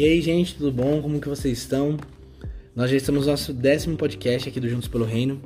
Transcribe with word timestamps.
E 0.00 0.04
aí, 0.06 0.22
gente, 0.22 0.54
tudo 0.54 0.72
bom? 0.72 1.02
Como 1.02 1.20
que 1.20 1.28
vocês 1.28 1.58
estão? 1.58 1.98
Nós 2.74 2.90
já 2.90 2.96
estamos 2.96 3.26
no 3.26 3.32
nosso 3.32 3.52
décimo 3.52 3.98
podcast 3.98 4.48
aqui 4.48 4.58
do 4.58 4.66
Juntos 4.66 4.88
pelo 4.88 5.04
Reino. 5.04 5.42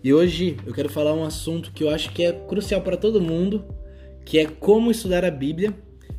E 0.00 0.14
hoje 0.14 0.56
eu 0.64 0.72
quero 0.72 0.88
falar 0.88 1.12
um 1.12 1.24
assunto 1.24 1.72
que 1.72 1.82
eu 1.82 1.90
acho 1.90 2.12
que 2.12 2.22
é 2.22 2.30
crucial 2.30 2.80
para 2.82 2.96
todo 2.96 3.20
mundo, 3.20 3.64
que 4.24 4.38
é 4.38 4.46
como 4.46 4.92
estudar 4.92 5.24
a 5.24 5.30
Bíblia. 5.32 5.74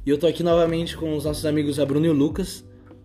E 0.05 0.09
eu 0.09 0.17
tô 0.17 0.27
aqui 0.27 0.43
novamente 0.43 0.97
com 0.97 1.15
os 1.15 1.23
nossos 1.23 1.45
amigos 1.45 1.79
a 1.79 1.85
Bruno 1.85 2.05
e 2.05 2.09
o 2.09 2.13
Lucas. 2.13 2.61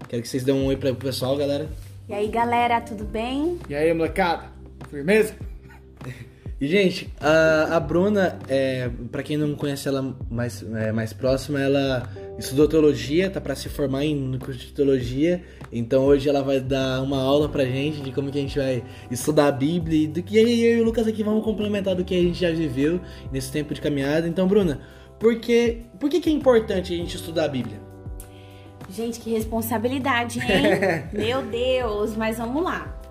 Quero 0.09 0.21
que 0.21 0.27
vocês 0.27 0.43
dêem 0.43 0.59
um 0.59 0.67
oi 0.67 0.77
para 0.77 0.91
o 0.91 0.97
pessoal, 0.97 1.37
galera. 1.37 1.69
E 2.09 2.13
aí, 2.13 2.27
galera, 2.27 2.81
tudo 2.81 3.05
bem? 3.05 3.61
E 3.69 3.77
aí, 3.77 3.95
molecada? 3.95 4.51
Firmeza? 4.91 5.37
E, 6.63 6.69
gente, 6.69 7.13
a, 7.21 7.75
a 7.77 7.81
Bruna, 7.81 8.39
é, 8.47 8.89
para 9.11 9.25
quem 9.25 9.37
não 9.37 9.53
conhece 9.57 9.89
ela 9.89 10.17
mais, 10.31 10.65
é, 10.77 10.93
mais 10.93 11.13
próxima, 11.13 11.61
ela 11.61 12.09
estudou 12.39 12.69
teologia, 12.69 13.29
tá 13.29 13.41
para 13.41 13.57
se 13.57 13.69
formar 13.69 14.05
em, 14.05 14.39
curso 14.39 14.61
de 14.61 14.73
teologia. 14.73 15.43
Então 15.73 16.05
hoje 16.05 16.29
ela 16.29 16.41
vai 16.41 16.61
dar 16.61 17.03
uma 17.03 17.21
aula 17.21 17.49
pra 17.49 17.65
gente 17.65 18.01
de 18.01 18.13
como 18.13 18.31
que 18.31 18.39
a 18.39 18.41
gente 18.41 18.57
vai 18.57 18.85
estudar 19.11 19.49
a 19.49 19.51
Bíblia 19.51 20.05
e 20.05 20.07
do 20.07 20.23
que 20.23 20.39
eu 20.39 20.47
e 20.47 20.81
o 20.81 20.85
Lucas 20.85 21.09
aqui 21.09 21.25
vamos 21.25 21.43
complementar 21.43 21.97
do 21.97 22.05
que 22.05 22.15
a 22.15 22.23
gente 22.23 22.39
já 22.39 22.53
viveu 22.53 23.01
nesse 23.33 23.51
tempo 23.51 23.75
de 23.75 23.81
caminhada. 23.81 24.29
Então, 24.29 24.47
Bruna, 24.47 24.83
por 25.19 25.41
que, 25.41 25.79
por 25.99 26.09
que, 26.09 26.21
que 26.21 26.31
é 26.31 26.33
importante 26.33 26.95
a 26.95 26.97
gente 26.97 27.17
estudar 27.17 27.47
a 27.47 27.49
Bíblia? 27.49 27.81
Gente, 28.89 29.19
que 29.19 29.31
responsabilidade, 29.31 30.39
hein? 30.39 31.09
Meu 31.13 31.43
Deus, 31.43 32.15
mas 32.17 32.39
vamos 32.39 32.63
lá. 32.63 33.02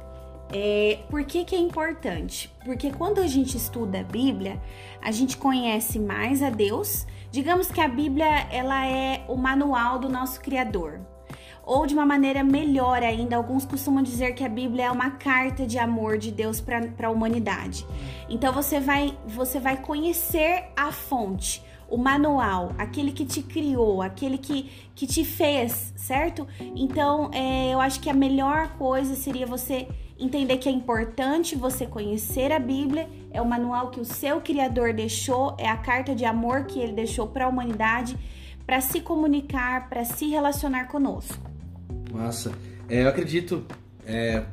É, 0.53 0.99
por 1.09 1.23
que, 1.23 1.45
que 1.45 1.55
é 1.55 1.59
importante? 1.59 2.53
Porque 2.65 2.91
quando 2.91 3.19
a 3.19 3.27
gente 3.27 3.55
estuda 3.55 4.01
a 4.01 4.03
Bíblia, 4.03 4.61
a 5.01 5.11
gente 5.11 5.37
conhece 5.37 5.97
mais 5.97 6.43
a 6.43 6.49
Deus. 6.49 7.07
Digamos 7.31 7.71
que 7.71 7.79
a 7.79 7.87
Bíblia 7.87 8.47
ela 8.51 8.85
é 8.85 9.23
o 9.29 9.37
manual 9.37 9.97
do 9.97 10.09
nosso 10.09 10.41
Criador. 10.41 10.99
Ou 11.63 11.85
de 11.85 11.93
uma 11.93 12.05
maneira 12.05 12.43
melhor 12.43 13.01
ainda, 13.01 13.37
alguns 13.37 13.65
costumam 13.65 14.03
dizer 14.03 14.33
que 14.33 14.43
a 14.43 14.49
Bíblia 14.49 14.85
é 14.85 14.91
uma 14.91 15.11
carta 15.11 15.65
de 15.65 15.77
amor 15.77 16.17
de 16.17 16.31
Deus 16.31 16.59
para 16.59 17.07
a 17.07 17.09
humanidade. 17.09 17.85
Então 18.27 18.51
você 18.51 18.79
vai, 18.79 19.17
você 19.25 19.59
vai 19.59 19.77
conhecer 19.77 20.65
a 20.75 20.91
fonte, 20.91 21.63
o 21.87 21.97
manual, 21.97 22.73
aquele 22.77 23.11
que 23.11 23.25
te 23.25 23.41
criou, 23.41 24.01
aquele 24.01 24.37
que, 24.37 24.89
que 24.95 25.05
te 25.05 25.23
fez, 25.23 25.93
certo? 25.95 26.47
Então 26.75 27.29
é, 27.33 27.73
eu 27.73 27.79
acho 27.79 27.99
que 27.99 28.09
a 28.09 28.13
melhor 28.13 28.69
coisa 28.77 29.15
seria 29.15 29.45
você 29.45 29.87
entender 30.21 30.57
que 30.57 30.69
é 30.69 30.71
importante 30.71 31.55
você 31.55 31.85
conhecer 31.85 32.51
a 32.51 32.59
Bíblia, 32.59 33.09
é 33.31 33.41
o 33.41 33.45
manual 33.45 33.89
que 33.89 33.99
o 33.99 34.05
seu 34.05 34.39
Criador 34.39 34.93
deixou, 34.93 35.55
é 35.57 35.67
a 35.67 35.77
carta 35.77 36.13
de 36.13 36.23
amor 36.25 36.65
que 36.65 36.79
ele 36.79 36.93
deixou 36.93 37.27
para 37.27 37.45
a 37.45 37.47
humanidade, 37.47 38.15
para 38.65 38.79
se 38.79 39.01
comunicar, 39.01 39.89
para 39.89 40.05
se 40.05 40.27
relacionar 40.29 40.85
conosco. 40.85 41.49
Massa. 42.11 42.51
É, 42.87 43.03
eu 43.03 43.09
acredito 43.09 43.65
é, 44.05 44.43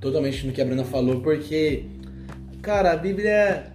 totalmente 0.00 0.46
no 0.46 0.52
que 0.52 0.62
a 0.62 0.64
Bruna 0.64 0.84
falou, 0.84 1.20
porque, 1.20 1.84
cara, 2.62 2.92
a 2.92 2.96
Bíblia, 2.96 3.72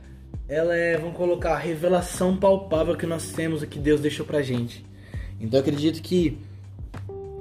ela 0.48 0.76
é, 0.76 0.98
vamos 0.98 1.16
colocar, 1.16 1.54
a 1.54 1.58
revelação 1.58 2.36
palpável 2.36 2.96
que 2.96 3.06
nós 3.06 3.32
temos, 3.32 3.62
o 3.62 3.68
que 3.68 3.78
Deus 3.78 4.02
deixou 4.02 4.26
pra 4.26 4.42
gente. 4.42 4.86
Então 5.40 5.60
eu 5.60 5.62
acredito 5.62 6.02
que 6.02 6.40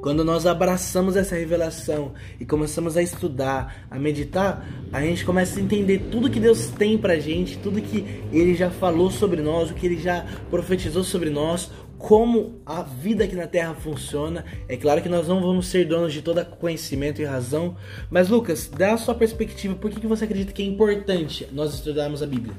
quando 0.04 0.22
nós 0.22 0.44
abraçamos 0.44 1.16
essa 1.16 1.34
revelação 1.34 2.12
e 2.38 2.44
começamos 2.44 2.94
a 2.94 3.02
estudar, 3.02 3.86
a 3.90 3.98
meditar, 3.98 4.62
a 4.92 5.00
gente 5.00 5.24
começa 5.24 5.58
a 5.58 5.62
entender 5.62 6.08
tudo 6.10 6.28
que 6.28 6.38
Deus 6.38 6.66
tem 6.66 6.98
pra 6.98 7.18
gente, 7.18 7.56
tudo 7.56 7.80
que 7.80 8.04
Ele 8.30 8.54
já 8.54 8.68
falou 8.68 9.10
sobre 9.10 9.40
nós, 9.40 9.70
o 9.70 9.74
que 9.74 9.86
Ele 9.86 9.96
já 9.96 10.26
profetizou 10.50 11.02
sobre 11.02 11.30
nós, 11.30 11.70
como 11.96 12.60
a 12.66 12.82
vida 12.82 13.24
aqui 13.24 13.34
na 13.34 13.46
Terra 13.46 13.72
funciona. 13.72 14.44
É 14.68 14.76
claro 14.76 15.00
que 15.00 15.08
nós 15.08 15.26
não 15.26 15.40
vamos 15.40 15.68
ser 15.68 15.86
donos 15.86 16.12
de 16.12 16.20
todo 16.20 16.44
conhecimento 16.44 17.22
e 17.22 17.24
razão, 17.24 17.74
mas 18.10 18.28
Lucas, 18.28 18.70
dá 18.70 18.92
a 18.92 18.98
sua 18.98 19.14
perspectiva, 19.14 19.74
por 19.74 19.90
que, 19.90 20.00
que 20.00 20.06
você 20.06 20.26
acredita 20.26 20.52
que 20.52 20.62
é 20.62 20.66
importante 20.66 21.48
nós 21.50 21.72
estudarmos 21.72 22.22
a 22.22 22.26
Bíblia? 22.26 22.52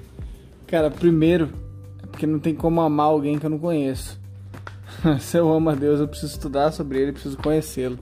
Cara, 0.65 0.89
primeiro, 0.89 1.53
é 2.01 2.07
porque 2.07 2.25
não 2.25 2.39
tem 2.39 2.55
como 2.55 2.81
amar 2.81 3.05
alguém 3.05 3.37
que 3.37 3.45
eu 3.45 3.51
não 3.51 3.59
conheço. 3.59 4.24
Se 5.19 5.37
eu 5.37 5.51
amo 5.51 5.69
a 5.69 5.75
Deus, 5.75 5.99
eu 5.99 6.07
preciso 6.07 6.33
estudar 6.33 6.71
sobre 6.71 6.99
Ele, 6.99 7.11
preciso 7.11 7.37
conhecê-lo. 7.37 7.99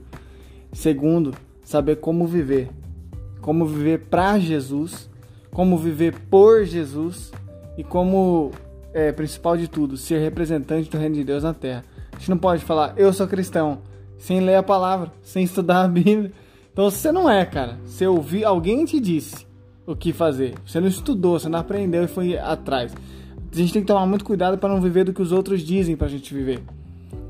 Segundo, 0.72 1.34
saber 1.62 1.96
como 1.96 2.26
viver. 2.26 2.70
Como 3.40 3.66
viver 3.66 4.06
para 4.06 4.38
Jesus, 4.38 5.10
como 5.50 5.76
viver 5.76 6.14
por 6.30 6.64
Jesus 6.64 7.30
e 7.76 7.84
como, 7.84 8.52
é, 8.92 9.12
principal 9.12 9.56
de 9.56 9.68
tudo, 9.68 9.96
ser 9.96 10.18
representante 10.18 10.88
do 10.88 10.96
reino 10.96 11.14
de 11.14 11.24
Deus 11.24 11.42
na 11.42 11.52
terra. 11.52 11.84
A 12.12 12.18
gente 12.18 12.30
não 12.30 12.38
pode 12.38 12.64
falar, 12.64 12.94
eu 12.96 13.12
sou 13.12 13.26
cristão, 13.26 13.80
sem 14.16 14.40
ler 14.40 14.56
a 14.56 14.62
palavra, 14.62 15.12
sem 15.22 15.44
estudar 15.44 15.82
a 15.82 15.88
Bíblia. 15.88 16.32
Então 16.72 16.90
você 16.90 17.12
não 17.12 17.28
é, 17.28 17.44
cara. 17.44 17.78
Você 17.84 18.06
ouviu, 18.06 18.48
alguém 18.48 18.84
te 18.84 18.98
disse 18.98 19.46
o 19.86 19.94
que 19.94 20.12
fazer. 20.12 20.54
Você 20.66 20.80
não 20.80 20.88
estudou, 20.88 21.38
você 21.38 21.48
não 21.48 21.58
aprendeu 21.58 22.04
e 22.04 22.08
foi 22.08 22.38
atrás. 22.38 22.94
A 23.52 23.56
gente 23.56 23.72
tem 23.74 23.82
que 23.82 23.88
tomar 23.88 24.06
muito 24.06 24.24
cuidado 24.24 24.56
para 24.56 24.70
não 24.70 24.80
viver 24.80 25.04
do 25.04 25.12
que 25.12 25.22
os 25.22 25.32
outros 25.32 25.60
dizem 25.60 25.96
para 25.96 26.06
a 26.06 26.10
gente 26.10 26.32
viver 26.32 26.62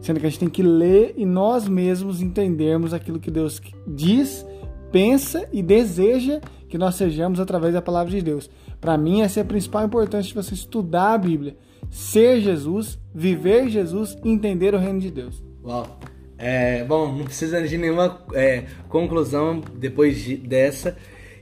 sendo 0.04 0.20
que 0.20 0.26
a 0.26 0.28
gente 0.28 0.38
tem 0.38 0.50
que 0.50 0.62
ler 0.62 1.14
e 1.16 1.24
nós 1.24 1.66
mesmos 1.66 2.20
entendermos 2.20 2.92
aquilo 2.92 3.18
que 3.18 3.30
Deus 3.30 3.60
diz, 3.86 4.44
pensa 4.92 5.48
e 5.50 5.62
deseja 5.62 6.40
que 6.68 6.76
nós 6.76 6.94
sejamos 6.96 7.40
através 7.40 7.72
da 7.72 7.80
palavra 7.80 8.10
de 8.10 8.20
Deus. 8.20 8.50
Para 8.82 8.98
mim, 8.98 9.22
essa 9.22 9.40
é 9.40 9.42
a 9.42 9.46
principal 9.46 9.86
importância 9.86 10.28
de 10.28 10.34
você 10.34 10.52
estudar 10.52 11.14
a 11.14 11.18
Bíblia, 11.18 11.56
ser 11.90 12.42
Jesus, 12.42 12.98
viver 13.14 13.70
Jesus 13.70 14.14
e 14.22 14.28
entender 14.28 14.74
o 14.74 14.78
reino 14.78 15.00
de 15.00 15.10
Deus. 15.10 15.42
Uau! 15.64 15.98
É, 16.36 16.84
bom, 16.84 17.10
não 17.10 17.24
precisa 17.24 17.66
de 17.66 17.78
nenhuma 17.78 18.22
é, 18.34 18.64
conclusão 18.90 19.62
depois 19.74 20.22
de, 20.22 20.36
dessa. 20.36 20.98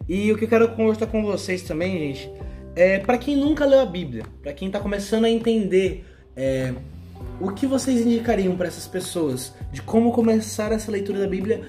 E 0.09 0.31
o 0.31 0.39
que 0.39 0.45
eu 0.45 0.49
quero 0.49 0.69
conversar 0.77 1.09
com 1.09 1.25
vocês 1.25 1.63
também, 1.63 1.99
gente, 1.99 2.31
é 2.77 3.01
para 3.01 3.19
quem 3.19 3.37
nunca 3.37 3.65
leu 3.65 3.81
a 3.81 3.87
Bíblia, 3.87 4.23
para 4.41 4.53
quem 4.53 4.69
está 4.69 4.79
começando 4.79 5.25
a 5.25 5.31
entender 5.31 6.05
é, 6.37 6.73
o 7.41 7.51
que 7.53 7.67
vocês 7.67 8.07
indicariam 8.07 8.57
para 8.57 8.69
essas 8.69 8.87
pessoas 8.87 9.55
de 9.71 9.83
como 9.83 10.13
começar 10.13 10.73
essa 10.73 10.91
leitura 10.91 11.21
da 11.21 11.27
Bíblia 11.27 11.67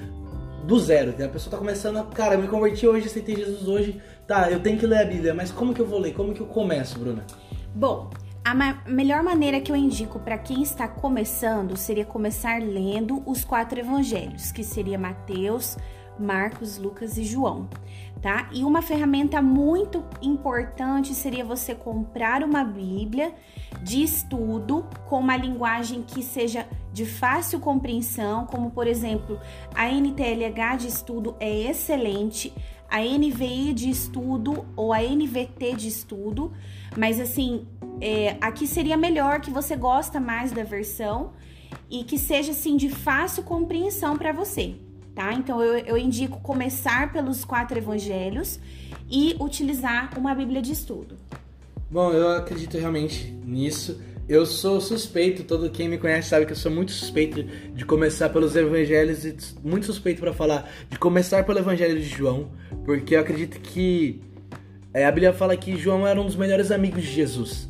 do 0.65 0.79
zero? 0.79 1.11
A 1.23 1.27
pessoa 1.27 1.51
tá 1.51 1.57
começando, 1.57 1.97
a, 1.97 2.03
cara, 2.03 2.37
me 2.37 2.47
converti 2.47 2.87
hoje, 2.87 3.07
aceitei 3.07 3.35
Jesus 3.35 3.67
hoje, 3.67 4.01
tá, 4.27 4.51
eu 4.51 4.59
tenho 4.59 4.77
que 4.77 4.85
ler 4.85 5.01
a 5.01 5.05
Bíblia, 5.05 5.33
mas 5.33 5.51
como 5.51 5.73
que 5.73 5.81
eu 5.81 5.85
vou 5.85 5.99
ler? 5.99 6.13
Como 6.13 6.33
que 6.33 6.41
eu 6.41 6.47
começo, 6.47 6.99
Bruna? 6.99 7.25
Bom, 7.73 8.09
a 8.45 8.53
ma 8.53 8.83
melhor 8.85 9.23
maneira 9.23 9.61
que 9.61 9.71
eu 9.71 9.75
indico 9.75 10.19
para 10.19 10.37
quem 10.37 10.61
está 10.61 10.87
começando 10.87 11.77
seria 11.77 12.05
começar 12.05 12.61
lendo 12.61 13.23
os 13.25 13.43
quatro 13.43 13.79
evangelhos, 13.79 14.51
que 14.51 14.63
seria 14.63 14.99
Mateus, 14.99 15.77
Marcos, 16.19 16.77
Lucas 16.77 17.17
e 17.17 17.23
João, 17.23 17.67
tá? 18.21 18.49
E 18.53 18.63
uma 18.63 18.81
ferramenta 18.81 19.41
muito 19.41 20.03
importante 20.21 21.13
seria 21.13 21.43
você 21.43 21.73
comprar 21.75 22.43
uma 22.43 22.63
Bíblia 22.63 23.33
de 23.81 24.01
estudo 24.01 24.85
com 25.07 25.19
uma 25.19 25.35
linguagem 25.35 26.03
que 26.03 26.23
seja 26.23 26.67
de 26.91 27.05
fácil 27.05 27.59
compreensão, 27.59 28.45
como 28.45 28.71
por 28.71 28.87
exemplo, 28.87 29.39
a 29.73 29.89
NTLH 29.89 30.77
de 30.77 30.87
estudo 30.87 31.35
é 31.39 31.69
excelente, 31.69 32.53
a 32.89 32.99
NVI 32.99 33.73
de 33.73 33.89
estudo 33.89 34.65
ou 34.75 34.93
a 34.93 35.01
NVT 35.01 35.75
de 35.75 35.87
estudo, 35.87 36.53
mas 36.95 37.19
assim, 37.19 37.67
é, 37.99 38.37
aqui 38.39 38.67
seria 38.67 38.95
melhor 38.95 39.41
que 39.41 39.49
você 39.49 39.75
gosta 39.75 40.19
mais 40.19 40.51
da 40.51 40.63
versão 40.63 41.33
e 41.89 42.03
que 42.03 42.19
seja 42.19 42.51
assim 42.51 42.77
de 42.77 42.89
fácil 42.89 43.43
compreensão 43.43 44.15
para 44.15 44.31
você 44.31 44.75
tá? 45.15 45.33
Então 45.33 45.61
eu, 45.61 45.77
eu 45.85 45.97
indico 45.97 46.39
começar 46.41 47.11
pelos 47.11 47.45
quatro 47.45 47.77
evangelhos 47.77 48.59
e 49.09 49.35
utilizar 49.39 50.17
uma 50.17 50.33
Bíblia 50.33 50.61
de 50.61 50.71
estudo. 50.71 51.17
Bom, 51.89 52.11
eu 52.11 52.29
acredito 52.29 52.77
realmente 52.77 53.31
nisso. 53.45 54.01
Eu 54.27 54.45
sou 54.45 54.79
suspeito, 54.79 55.43
todo 55.43 55.69
quem 55.69 55.89
me 55.89 55.97
conhece 55.97 56.29
sabe 56.29 56.45
que 56.45 56.53
eu 56.53 56.57
sou 56.57 56.71
muito 56.71 56.91
suspeito 56.91 57.43
de 57.43 57.85
começar 57.85 58.29
pelos 58.29 58.55
evangelhos 58.55 59.25
e 59.25 59.35
muito 59.61 59.85
suspeito 59.85 60.21
para 60.21 60.33
falar 60.33 60.71
de 60.89 60.97
começar 60.97 61.43
pelo 61.45 61.59
evangelho 61.59 61.99
de 61.99 62.07
João, 62.07 62.49
porque 62.85 63.15
eu 63.15 63.19
acredito 63.19 63.59
que 63.59 64.21
é, 64.93 65.05
a 65.05 65.11
Bíblia 65.11 65.33
fala 65.33 65.57
que 65.57 65.75
João 65.75 66.07
era 66.07 66.21
um 66.21 66.25
dos 66.25 66.37
melhores 66.37 66.71
amigos 66.71 67.03
de 67.03 67.11
Jesus. 67.11 67.69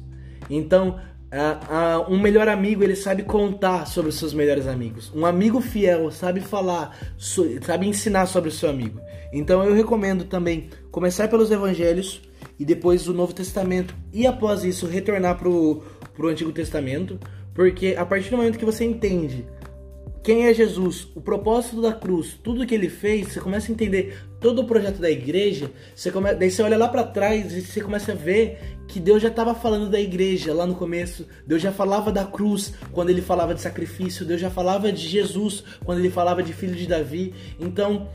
Então, 0.50 1.00
Uh, 1.33 2.12
uh, 2.12 2.13
um 2.13 2.19
melhor 2.19 2.47
amigo 2.47 2.83
ele 2.83 2.95
sabe 2.95 3.24
contar 3.24 3.88
sobre 3.88 4.09
os 4.09 4.19
seus 4.19 4.35
melhores 4.35 4.68
amigos. 4.68 5.12
Um 5.15 5.25
amigo 5.25 5.59
fiel 5.59 6.12
sabe 6.12 6.39
falar, 6.39 6.95
so, 7.18 7.44
sabe 7.63 7.88
ensinar 7.88 8.27
sobre 8.27 8.50
o 8.50 8.53
seu 8.53 8.69
amigo. 8.69 9.01
Então 9.31 9.63
eu 9.63 9.74
recomendo 9.74 10.25
também 10.25 10.69
começar 10.91 11.27
pelos 11.27 11.50
evangelhos 11.50 12.21
e 12.59 12.63
depois 12.63 13.07
o 13.07 13.13
Novo 13.15 13.33
Testamento 13.33 13.95
e 14.13 14.27
após 14.27 14.63
isso 14.63 14.85
retornar 14.85 15.39
pro, 15.39 15.81
pro 16.13 16.27
Antigo 16.27 16.51
Testamento, 16.51 17.19
porque 17.51 17.95
a 17.97 18.06
partir 18.06 18.29
do 18.29 18.38
momento 18.38 18.59
que 18.59 18.65
você 18.65 18.86
entende 18.86 19.44
quem 20.24 20.45
é 20.47 20.53
Jesus, 20.53 21.09
o 21.13 21.19
propósito 21.19 21.81
da 21.81 21.91
cruz, 21.91 22.39
tudo 22.41 22.65
que 22.65 22.74
ele 22.74 22.88
fez, 22.88 23.27
você 23.27 23.41
começa 23.41 23.69
a 23.69 23.74
entender 23.74 24.18
todo 24.39 24.62
o 24.62 24.65
projeto 24.65 25.00
da 25.00 25.12
igreja, 25.12 25.69
você 25.94 26.09
come... 26.12 26.33
daí 26.33 26.50
você 26.50 26.62
olha 26.62 26.77
lá 26.77 26.88
para 26.88 27.03
trás 27.03 27.51
e 27.51 27.62
você 27.62 27.81
começa 27.81 28.13
a 28.13 28.15
ver 28.15 28.72
que 28.88 29.00
Deus 29.00 29.21
já 29.21 29.30
estava 29.30 29.56
falando 29.56 29.89
da 29.89 30.00
igreja 30.00 30.53
lá 30.53 30.65
no 30.65 30.75
começo, 30.75 31.27
Deus 31.45 31.62
já 31.62 31.71
falava 31.71 32.12
da 32.12 32.25
cruz 32.25 32.74
quando 32.91 33.09
ele 33.09 33.21
falava 33.21 33.53
de 33.53 33.62
sacrifício, 33.62 34.25
Deus 34.25 34.39
já 34.39 34.50
falava 34.50 34.91
de 34.91 35.07
Jesus 35.07 35.63
quando 35.83 36.00
ele 36.00 36.09
falava 36.09 36.44
de 36.44 36.53
filho 36.53 36.75
de 36.75 36.88
Davi. 36.88 37.33
Então, 37.59 38.07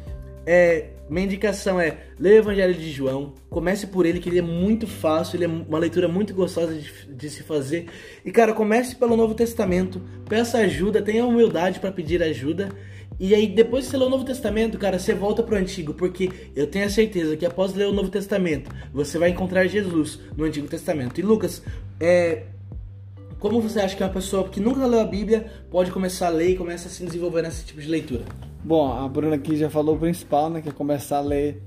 é, 0.47 0.91
minha 1.11 1.27
indicação 1.27 1.81
é 1.81 1.99
ler 2.19 2.35
o 2.35 2.39
Evangelho 2.39 2.75
de 2.75 2.91
João. 2.91 3.35
Comece 3.51 3.87
por 3.87 4.07
ele, 4.07 4.21
que 4.21 4.29
ele 4.29 4.39
é 4.39 4.43
muito 4.43 4.87
fácil, 4.87 5.37
ele 5.37 5.45
é 5.45 5.49
uma 5.49 5.79
leitura 5.79 6.09
muito 6.09 6.35
gostosa 6.35 6.75
de, 6.75 6.91
de 7.07 7.31
se 7.31 7.43
fazer. 7.43 7.87
E 8.25 8.31
cara, 8.31 8.53
comece 8.53 8.97
pelo 8.97 9.17
Novo 9.17 9.35
Testamento, 9.35 10.01
peça 10.29 10.59
ajuda, 10.59 11.03
tenha 11.03 11.25
humildade 11.25 11.81
para 11.81 11.93
pedir 11.93 12.23
ajuda. 12.23 12.69
E 13.21 13.35
aí, 13.35 13.49
depois 13.49 13.85
que 13.85 13.91
você 13.91 13.97
lê 13.97 14.05
o 14.05 14.09
Novo 14.09 14.25
Testamento, 14.25 14.79
cara, 14.79 14.99
você 14.99 15.13
volta 15.13 15.43
pro 15.43 15.57
Antigo, 15.57 15.93
porque 15.93 16.31
eu 16.55 16.67
tenho 16.67 16.87
a 16.87 16.91
certeza 16.91 17.37
que 17.37 17.45
após 17.45 17.75
ler 17.75 17.89
o 17.89 17.93
Novo 17.93 18.11
Testamento, 18.11 18.71
você 18.93 19.19
vai 19.19 19.31
encontrar 19.31 19.67
Jesus 19.67 20.21
no 20.37 20.45
Antigo 20.45 20.69
Testamento. 20.69 21.19
E 21.19 21.23
Lucas, 21.23 21.63
é, 21.99 22.45
como 23.39 23.61
você 23.61 23.81
acha 23.81 23.97
que 23.97 24.03
uma 24.03 24.09
pessoa 24.09 24.49
que 24.49 24.61
nunca 24.61 24.85
leu 24.87 25.01
a 25.01 25.05
Bíblia 25.05 25.47
pode 25.71 25.91
começar 25.91 26.27
a 26.27 26.31
ler 26.31 26.51
e 26.51 26.57
começa 26.57 26.89
a 26.89 26.91
se 26.91 27.05
desenvolver 27.05 27.43
nesse 27.43 27.65
tipo 27.65 27.81
de 27.81 27.89
leitura? 27.89 28.25
Bom, 28.65 28.93
a 28.93 29.09
Bruna 29.09 29.37
aqui 29.37 29.57
já 29.57 29.71
falou 29.71 29.95
o 29.95 29.99
principal, 29.99 30.51
né? 30.51 30.61
Que 30.61 30.69
é 30.69 30.73
começar 30.73 31.19
a 31.19 31.21
ler 31.21 31.63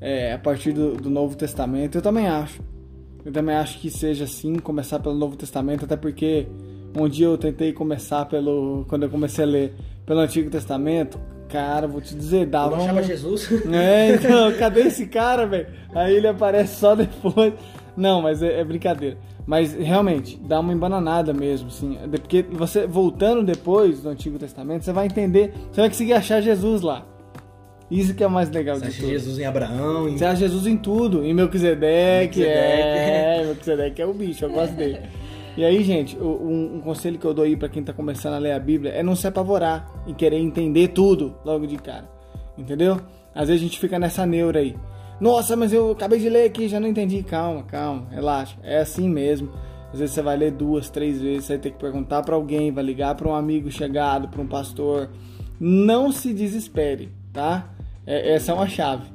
é, 0.00 0.32
a 0.32 0.38
partir 0.38 0.72
do, 0.72 0.94
do, 0.94 1.10
Novo 1.10 1.36
Testamento. 1.36 1.98
Eu 1.98 2.02
também 2.02 2.28
acho. 2.28 2.62
Eu 3.24 3.32
também 3.32 3.56
acho 3.56 3.80
que 3.80 3.90
seja 3.90 4.24
assim, 4.24 4.54
começar 4.54 5.00
pelo 5.00 5.16
Novo 5.16 5.36
Testamento, 5.36 5.84
até 5.84 5.96
porque 5.96 6.46
um 7.04 7.08
dia 7.08 7.26
eu 7.26 7.38
tentei 7.38 7.72
começar 7.72 8.24
pelo. 8.26 8.84
Quando 8.88 9.04
eu 9.04 9.10
comecei 9.10 9.44
a 9.44 9.46
ler 9.46 9.74
pelo 10.04 10.20
Antigo 10.20 10.50
Testamento, 10.50 11.18
cara, 11.48 11.86
vou 11.86 12.00
te 12.00 12.14
dizer, 12.14 12.46
dava. 12.46 12.76
Não 12.76 12.86
chama 12.86 13.02
Jesus? 13.02 13.48
É, 13.72 14.14
então, 14.14 14.52
cadê 14.58 14.82
esse 14.82 15.06
cara, 15.06 15.46
velho? 15.46 15.66
Aí 15.94 16.14
ele 16.14 16.28
aparece 16.28 16.76
só 16.76 16.94
depois. 16.94 17.54
Não, 17.96 18.20
mas 18.22 18.42
é, 18.42 18.60
é 18.60 18.64
brincadeira. 18.64 19.16
Mas 19.46 19.74
realmente, 19.74 20.36
dá 20.36 20.58
uma 20.58 20.72
embananada 20.72 21.32
mesmo, 21.32 21.68
assim. 21.68 21.96
Porque 22.10 22.42
você, 22.42 22.86
voltando 22.86 23.44
depois 23.44 24.02
do 24.02 24.08
Antigo 24.08 24.38
Testamento, 24.38 24.84
você 24.84 24.92
vai 24.92 25.06
entender, 25.06 25.52
você 25.70 25.80
vai 25.80 25.88
conseguir 25.88 26.14
achar 26.14 26.40
Jesus 26.40 26.82
lá. 26.82 27.06
Isso 27.88 28.14
que 28.14 28.24
é 28.24 28.26
o 28.26 28.30
mais 28.30 28.50
legal 28.50 28.76
você 28.76 28.82
de 28.82 28.88
acha 28.88 29.00
tudo. 29.00 29.10
Jesus 29.10 29.38
em 29.38 29.44
Abraão. 29.44 30.08
Em... 30.08 30.18
Você 30.18 30.24
acha 30.24 30.40
Jesus 30.40 30.66
em 30.66 30.76
tudo. 30.76 31.24
Em 31.24 31.32
Melquisedeque, 31.32 32.44
é. 32.44 33.44
Melquisedeque 33.46 34.02
é 34.02 34.06
o 34.06 34.12
bicho, 34.12 34.44
eu 34.44 34.50
gosto 34.50 34.74
dele. 34.74 34.98
E 35.56 35.64
aí, 35.64 35.82
gente, 35.82 36.18
um, 36.18 36.76
um, 36.76 36.80
conselho 36.82 37.18
que 37.18 37.24
eu 37.24 37.32
dou 37.32 37.44
aí 37.44 37.56
pra 37.56 37.68
quem 37.68 37.82
tá 37.82 37.92
começando 37.92 38.34
a 38.34 38.38
ler 38.38 38.52
a 38.52 38.58
Bíblia 38.58 38.92
é 38.92 39.02
não 39.02 39.16
se 39.16 39.26
apavorar 39.26 39.90
e 40.06 40.12
querer 40.12 40.36
entender 40.36 40.88
tudo 40.88 41.34
logo 41.44 41.66
de 41.66 41.76
cara. 41.76 42.06
Entendeu? 42.58 43.00
Às 43.34 43.48
vezes 43.48 43.62
a 43.62 43.64
gente 43.64 43.78
fica 43.78 43.98
nessa 43.98 44.26
neura 44.26 44.60
aí. 44.60 44.76
Nossa, 45.18 45.56
mas 45.56 45.72
eu 45.72 45.92
acabei 45.92 46.18
de 46.18 46.28
ler 46.28 46.44
aqui 46.44 46.68
já 46.68 46.78
não 46.78 46.88
entendi. 46.88 47.22
Calma, 47.22 47.62
calma, 47.62 48.06
relaxa. 48.10 48.56
É 48.62 48.80
assim 48.80 49.08
mesmo. 49.08 49.50
Às 49.92 50.00
vezes 50.00 50.14
você 50.14 50.20
vai 50.20 50.36
ler 50.36 50.52
duas, 50.52 50.90
três 50.90 51.22
vezes, 51.22 51.46
você 51.46 51.54
vai 51.54 51.62
ter 51.62 51.70
que 51.70 51.78
perguntar 51.78 52.22
para 52.22 52.34
alguém, 52.34 52.70
vai 52.70 52.84
ligar 52.84 53.14
para 53.14 53.26
um 53.26 53.34
amigo 53.34 53.70
chegado, 53.70 54.28
para 54.28 54.42
um 54.42 54.46
pastor. 54.46 55.08
Não 55.58 56.12
se 56.12 56.34
desespere, 56.34 57.08
tá? 57.32 57.70
É, 58.06 58.34
essa 58.34 58.52
é 58.52 58.54
uma 58.54 58.68
chave. 58.68 59.08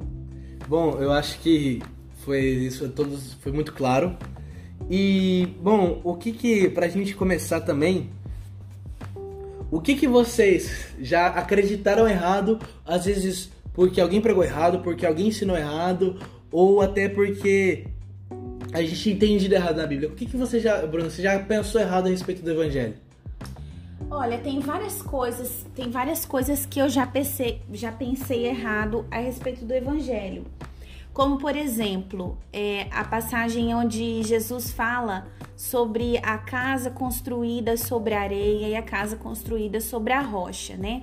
Bom, 0.66 0.98
eu 0.98 1.12
acho 1.12 1.38
que 1.38 1.80
foi 2.24 2.40
isso, 2.40 2.88
todos 2.88 3.34
foi 3.34 3.52
muito 3.52 3.72
claro. 3.72 4.16
E 4.90 5.48
bom, 5.60 6.00
o 6.04 6.14
que 6.14 6.32
que 6.32 6.68
pra 6.68 6.88
gente 6.88 7.14
começar 7.14 7.60
também, 7.60 8.10
o 9.70 9.80
que 9.80 9.94
que 9.94 10.06
vocês 10.06 10.88
já 11.00 11.28
acreditaram 11.28 12.06
errado, 12.08 12.58
às 12.84 13.06
vezes 13.06 13.50
porque 13.72 14.00
alguém 14.00 14.20
pregou 14.20 14.44
errado, 14.44 14.80
porque 14.80 15.06
alguém 15.06 15.28
ensinou 15.28 15.56
errado, 15.56 16.18
ou 16.50 16.82
até 16.82 17.08
porque 17.08 17.86
a 18.72 18.82
gente 18.82 19.10
entende 19.10 19.52
errado 19.52 19.76
na 19.76 19.86
Bíblia. 19.86 20.08
O 20.08 20.12
que, 20.12 20.26
que 20.26 20.36
você 20.36 20.60
já, 20.60 20.86
Bruno, 20.86 21.10
você 21.10 21.22
já 21.22 21.38
pensou 21.38 21.80
errado 21.80 22.06
a 22.06 22.10
respeito 22.10 22.42
do 22.42 22.50
Evangelho? 22.50 22.94
Olha, 24.10 24.36
tem 24.38 24.60
várias 24.60 25.00
coisas, 25.00 25.64
tem 25.74 25.90
várias 25.90 26.26
coisas 26.26 26.66
que 26.66 26.78
eu 26.78 26.88
já 26.88 27.06
pensei, 27.06 27.62
já 27.72 27.90
pensei 27.90 28.46
errado 28.46 29.06
a 29.10 29.18
respeito 29.18 29.64
do 29.64 29.72
Evangelho. 29.72 30.44
Como, 31.12 31.36
por 31.36 31.54
exemplo, 31.54 32.38
é, 32.52 32.86
a 32.90 33.04
passagem 33.04 33.74
onde 33.74 34.22
Jesus 34.22 34.70
fala 34.70 35.28
sobre 35.54 36.18
a 36.18 36.38
casa 36.38 36.90
construída 36.90 37.76
sobre 37.76 38.14
a 38.14 38.20
areia 38.22 38.68
e 38.68 38.74
a 38.74 38.82
casa 38.82 39.16
construída 39.16 39.80
sobre 39.80 40.12
a 40.12 40.20
rocha, 40.20 40.76
né? 40.76 41.02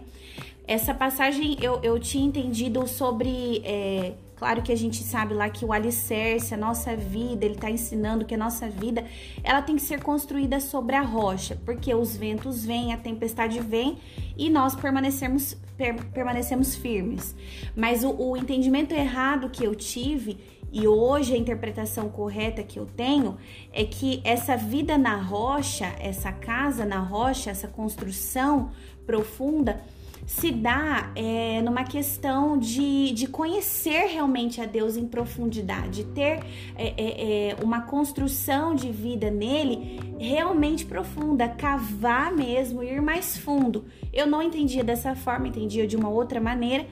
Essa 0.67 0.93
passagem 0.93 1.57
eu, 1.61 1.79
eu 1.81 1.99
tinha 1.99 2.25
entendido 2.25 2.85
sobre. 2.87 3.61
É, 3.63 4.13
claro 4.35 4.61
que 4.61 4.71
a 4.71 4.75
gente 4.75 5.01
sabe 5.01 5.33
lá 5.33 5.49
que 5.49 5.63
o 5.63 5.71
alicerce, 5.71 6.53
a 6.53 6.57
nossa 6.57 6.95
vida, 6.95 7.45
ele 7.45 7.55
está 7.55 7.71
ensinando 7.71 8.25
que 8.25 8.35
a 8.35 8.37
nossa 8.37 8.67
vida 8.67 9.05
ela 9.43 9.61
tem 9.61 9.75
que 9.75 9.81
ser 9.81 10.03
construída 10.03 10.59
sobre 10.59 10.95
a 10.95 11.01
rocha, 11.01 11.57
porque 11.65 11.93
os 11.95 12.15
ventos 12.15 12.65
vêm, 12.65 12.93
a 12.93 12.97
tempestade 12.97 13.59
vem 13.59 13.97
e 14.37 14.49
nós 14.49 14.75
permanecemos, 14.75 15.55
per, 15.79 15.95
permanecemos 16.11 16.75
firmes. 16.75 17.33
Mas 17.73 18.03
o, 18.03 18.11
o 18.11 18.35
entendimento 18.35 18.93
errado 18.93 19.49
que 19.49 19.63
eu 19.63 19.73
tive 19.73 20.37
e 20.71 20.85
hoje 20.85 21.33
a 21.33 21.37
interpretação 21.37 22.09
correta 22.09 22.61
que 22.61 22.77
eu 22.77 22.85
tenho 22.85 23.37
é 23.71 23.85
que 23.85 24.21
essa 24.25 24.57
vida 24.57 24.97
na 24.97 25.15
rocha, 25.15 25.95
essa 25.99 26.31
casa 26.31 26.85
na 26.85 26.99
rocha, 26.99 27.49
essa 27.49 27.67
construção 27.67 28.71
profunda 29.05 29.81
se 30.27 30.51
dá 30.51 31.11
é, 31.15 31.59
numa 31.63 31.83
questão 31.83 32.55
de, 32.55 33.11
de 33.13 33.25
conhecer 33.25 34.05
realmente 34.05 34.61
a 34.61 34.65
Deus 34.65 34.95
em 34.95 35.07
profundidade, 35.07 36.03
ter 36.03 36.43
é, 36.75 36.93
é, 36.95 37.49
é, 37.49 37.55
uma 37.63 37.81
construção 37.81 38.75
de 38.75 38.91
vida 38.91 39.31
nele 39.31 39.99
realmente 40.19 40.85
profunda, 40.85 41.49
cavar 41.49 42.31
mesmo, 42.31 42.83
ir 42.83 43.01
mais 43.01 43.39
fundo. 43.39 43.85
Eu 44.11 44.25
não 44.27 44.41
entendia 44.41 44.83
dessa 44.83 45.15
forma, 45.15 45.47
entendia 45.47 45.85
de 45.85 45.95
uma 45.95 46.09
outra 46.09 46.39
maneira. 46.39 46.85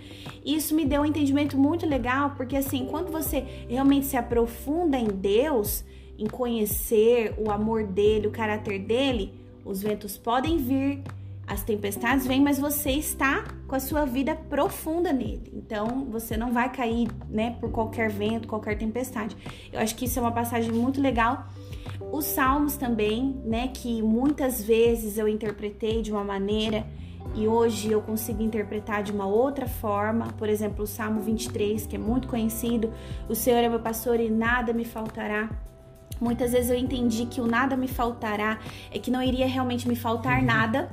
Isso 0.45 0.75
me 0.75 0.85
deu 0.85 1.01
um 1.01 1.05
entendimento 1.05 1.57
muito 1.57 1.85
legal, 1.85 2.31
porque 2.37 2.55
assim, 2.55 2.85
quando 2.85 3.11
você 3.11 3.45
realmente 3.67 4.05
se 4.05 4.17
aprofunda 4.17 4.97
em 4.97 5.07
Deus, 5.07 5.83
em 6.17 6.27
conhecer 6.27 7.33
o 7.37 7.51
amor 7.51 7.83
dele, 7.83 8.27
o 8.27 8.31
caráter 8.31 8.79
dele, 8.79 9.33
os 9.63 9.81
ventos 9.81 10.17
podem 10.17 10.57
vir, 10.57 11.03
as 11.47 11.63
tempestades 11.63 12.27
vêm, 12.27 12.41
mas 12.41 12.59
você 12.59 12.91
está 12.91 13.45
com 13.67 13.75
a 13.75 13.79
sua 13.79 14.05
vida 14.05 14.35
profunda 14.35 15.13
nele. 15.13 15.49
Então, 15.53 16.05
você 16.11 16.35
não 16.35 16.51
vai 16.51 16.69
cair, 16.71 17.07
né, 17.29 17.55
por 17.59 17.71
qualquer 17.71 18.09
vento, 18.09 18.47
qualquer 18.47 18.77
tempestade. 18.77 19.35
Eu 19.71 19.79
acho 19.79 19.95
que 19.95 20.05
isso 20.05 20.19
é 20.19 20.21
uma 20.21 20.31
passagem 20.31 20.73
muito 20.73 20.99
legal. 20.99 21.47
Os 22.11 22.25
salmos 22.25 22.75
também, 22.75 23.41
né, 23.45 23.69
que 23.69 24.01
muitas 24.01 24.61
vezes 24.61 25.17
eu 25.17 25.27
interpretei 25.27 26.01
de 26.01 26.11
uma 26.11 26.23
maneira 26.23 26.85
e 27.35 27.47
hoje 27.47 27.91
eu 27.91 28.01
consigo 28.01 28.41
interpretar 28.41 29.03
de 29.03 29.11
uma 29.11 29.25
outra 29.25 29.67
forma. 29.67 30.27
Por 30.37 30.49
exemplo, 30.49 30.83
o 30.83 30.87
Salmo 30.87 31.21
23, 31.21 31.85
que 31.85 31.95
é 31.95 31.99
muito 31.99 32.27
conhecido: 32.27 32.91
O 33.29 33.35
Senhor 33.35 33.57
é 33.57 33.69
meu 33.69 33.79
pastor 33.79 34.19
e 34.19 34.29
nada 34.29 34.73
me 34.73 34.85
faltará. 34.85 35.49
Muitas 36.19 36.51
vezes 36.51 36.71
eu 36.71 36.77
entendi 36.77 37.25
que 37.25 37.39
o 37.39 37.45
nada 37.45 37.77
me 37.77 37.87
faltará 37.87 38.59
é 38.91 38.97
que 38.97 39.11
não 39.11 39.21
iria 39.21 39.47
realmente 39.47 39.87
me 39.87 39.95
faltar 39.95 40.41
nada. 40.41 40.89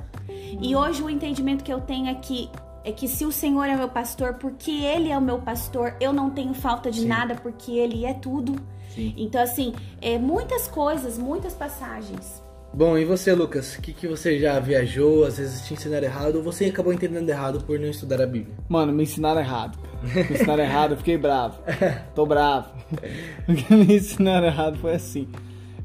E 0.61 0.75
hoje 0.75 1.01
o 1.01 1.09
entendimento 1.09 1.63
que 1.63 1.73
eu 1.73 1.81
tenho 1.81 2.07
é 2.07 2.15
que 2.15 2.49
é 2.83 2.91
que 2.91 3.07
se 3.07 3.25
o 3.25 3.31
Senhor 3.31 3.63
é 3.63 3.75
meu 3.75 3.89
pastor, 3.89 4.35
porque 4.35 4.69
ele 4.69 5.09
é 5.09 5.17
o 5.17 5.21
meu 5.21 5.39
pastor, 5.39 5.95
eu 5.99 6.13
não 6.13 6.29
tenho 6.29 6.53
falta 6.53 6.91
de 6.91 7.01
Sim. 7.01 7.07
nada, 7.07 7.33
porque 7.33 7.71
ele 7.71 8.05
é 8.05 8.13
tudo. 8.13 8.55
Sim. 8.89 9.11
Então 9.17 9.41
assim, 9.41 9.73
é 9.99 10.19
muitas 10.19 10.67
coisas, 10.67 11.17
muitas 11.17 11.55
passagens. 11.55 12.44
Bom, 12.75 12.97
e 12.97 13.05
você, 13.05 13.33
Lucas? 13.33 13.77
O 13.77 13.81
que, 13.81 13.93
que 13.93 14.05
você 14.05 14.37
já 14.37 14.59
viajou? 14.59 15.23
Às 15.23 15.37
vezes 15.37 15.65
te 15.65 15.73
ensinaram 15.73 16.05
errado 16.05 16.35
ou 16.35 16.43
você 16.43 16.65
acabou 16.65 16.91
entendendo 16.91 17.29
errado 17.29 17.63
por 17.63 17.79
não 17.79 17.87
estudar 17.87 18.21
a 18.21 18.27
Bíblia? 18.27 18.53
Mano, 18.67 18.91
me 18.91 19.03
ensinaram 19.03 19.39
errado. 19.39 19.79
Me 20.03 20.21
ensinaram 20.23 20.59
errado, 20.61 20.91
eu 20.91 20.97
fiquei 20.97 21.17
bravo. 21.17 21.57
Tô 22.13 22.25
bravo. 22.25 22.73
O 23.47 23.55
que 23.55 23.73
me 23.73 23.95
ensinaram 23.95 24.47
errado 24.47 24.77
foi 24.79 24.93
assim. 24.93 25.25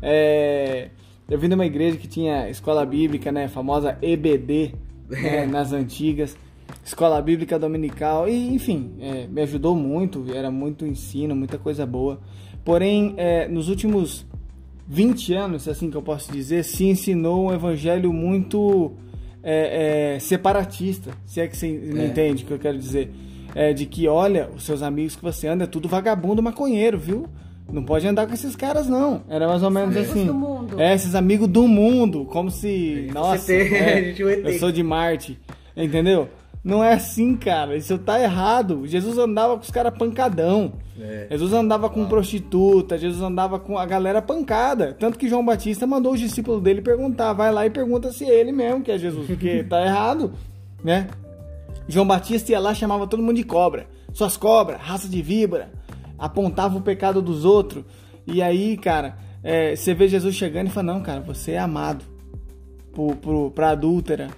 É... 0.03 0.89
Eu 1.29 1.39
vim 1.39 1.49
de 1.49 1.55
uma 1.55 1.65
igreja 1.65 1.97
que 1.97 2.09
tinha 2.09 2.51
escola 2.51 2.85
bíblica, 2.85 3.31
né? 3.31 3.47
Famosa 3.47 3.97
EBD, 4.03 4.75
né? 5.09 5.47
nas 5.47 5.73
antigas. 5.73 6.37
Escola 6.85 7.23
bíblica 7.23 7.57
dominical. 7.57 8.29
E, 8.29 8.53
enfim, 8.53 8.97
é, 8.99 9.29
me 9.29 9.43
ajudou 9.43 9.77
muito. 9.77 10.27
Era 10.35 10.51
muito 10.51 10.85
ensino, 10.85 11.37
muita 11.37 11.57
coisa 11.57 11.87
boa. 11.87 12.19
Porém, 12.65 13.15
é, 13.17 13.47
nos 13.47 13.69
últimos 13.69 14.27
20 14.93 15.35
anos, 15.35 15.69
assim 15.69 15.89
que 15.89 15.97
eu 15.97 16.03
posso 16.03 16.33
dizer, 16.33 16.65
se 16.65 16.85
ensinou 16.85 17.47
um 17.47 17.55
evangelho 17.55 18.13
muito 18.13 18.91
é, 19.41 20.15
é, 20.17 20.19
separatista, 20.19 21.13
se 21.25 21.41
é 21.41 21.47
que 21.47 21.57
você 21.57 21.69
me 21.69 22.01
é. 22.01 22.07
entende 22.07 22.43
o 22.43 22.47
que 22.49 22.53
eu 22.53 22.59
quero 22.59 22.77
dizer. 22.77 23.09
É, 23.55 23.73
de 23.73 23.87
que, 23.87 24.09
olha, 24.09 24.51
os 24.55 24.65
seus 24.65 24.83
amigos 24.83 25.15
que 25.15 25.23
você 25.23 25.47
anda 25.47 25.63
é 25.63 25.67
tudo 25.69 25.89
vagabundo 25.89 26.43
maconheiro, 26.43 26.99
viu? 26.99 27.29
Não 27.73 27.85
pode 27.85 28.07
andar 28.07 28.27
com 28.27 28.35
esses 28.35 28.57
caras, 28.57 28.89
não. 28.89 29.23
Era 29.29 29.47
mais 29.47 29.63
ou 29.63 29.71
menos 29.71 29.95
esses 29.95 30.11
assim. 30.11 30.27
Do 30.27 30.35
mundo. 30.35 30.81
É, 30.81 30.93
esses 30.93 31.15
amigos 31.15 31.47
do 31.47 31.69
mundo. 31.69 32.25
Como 32.25 32.51
se. 32.51 33.07
É, 33.11 33.13
nossa, 33.13 33.53
é, 33.53 34.15
eu 34.19 34.59
sou 34.59 34.73
de 34.73 34.83
Marte. 34.83 35.39
Entendeu? 35.77 36.29
Não 36.63 36.85
é 36.85 36.93
assim, 36.93 37.37
cara. 37.37 37.77
Isso 37.77 37.97
tá 37.99 38.21
errado. 38.21 38.87
Jesus 38.87 39.17
andava 39.17 39.57
com 39.57 39.63
os 39.63 39.71
caras 39.71 39.97
pancadão. 39.97 40.75
É. 41.01 41.29
Jesus 41.31 41.53
andava 41.53 41.89
com 41.89 42.07
prostituta, 42.07 42.99
Jesus 42.99 43.23
andava 43.23 43.59
com 43.59 43.79
a 43.79 43.87
galera 43.87 44.21
pancada. 44.21 44.95
Tanto 44.99 45.19
que 45.19 45.29
João 45.29 45.45
Batista 45.45 45.87
mandou 45.87 46.13
os 46.13 46.21
discípulos 46.21 46.63
dele 46.63 46.83
perguntar. 46.83 47.33
Vai 47.33 47.51
lá 47.51 47.65
e 47.65 47.71
pergunta 47.71 48.13
se 48.13 48.25
é 48.25 48.39
ele 48.39 48.53
mesmo 48.53 48.83
que 48.83 48.93
é 48.93 48.99
Jesus, 48.99 49.27
porque 49.27 49.65
tá 49.69 49.85
errado, 49.85 50.33
né? 50.85 51.09
João 51.89 52.07
Batista 52.07 52.53
ia 52.53 52.61
lá 52.61 52.75
chamava 52.75 53.07
todo 53.07 53.23
mundo 53.23 53.37
de 53.37 53.45
cobra. 53.45 53.87
Suas 54.13 54.37
cobras, 54.37 54.81
raça 54.81 55.09
de 55.09 55.23
víbora. 55.23 55.71
Apontava 56.19 56.77
o 56.77 56.83
pecado 56.83 57.23
dos 57.23 57.47
outros. 57.47 57.85
E 58.27 58.43
aí, 58.43 58.77
cara, 58.77 59.17
é, 59.43 59.75
você 59.75 59.95
vê 59.95 60.07
Jesus 60.07 60.35
chegando 60.35 60.67
e 60.67 60.71
fala: 60.71 60.93
Não, 60.93 61.01
cara, 61.01 61.21
você 61.21 61.53
é 61.53 61.59
amado 61.59 62.05
pro, 62.93 63.17
pro, 63.17 63.51
pra 63.51 63.71
adúltera, 63.71 64.29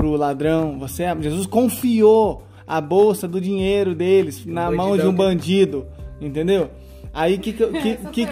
pro 0.00 0.16
ladrão. 0.16 0.78
Você 0.78 1.02
é... 1.02 1.14
Jesus 1.20 1.46
confiou 1.46 2.42
a 2.66 2.80
bolsa 2.80 3.28
do 3.28 3.40
dinheiro 3.40 3.94
deles 3.94 4.44
Um 4.46 4.52
na 4.52 4.70
mão 4.70 4.96
de 4.96 5.06
um 5.06 5.10
que- 5.10 5.16
bandido, 5.18 5.86
entendeu? 6.20 6.70
Aí 7.12 7.36
que 7.38 7.52
que, 7.52 7.66
que, 7.66 7.96
que, 8.12 8.28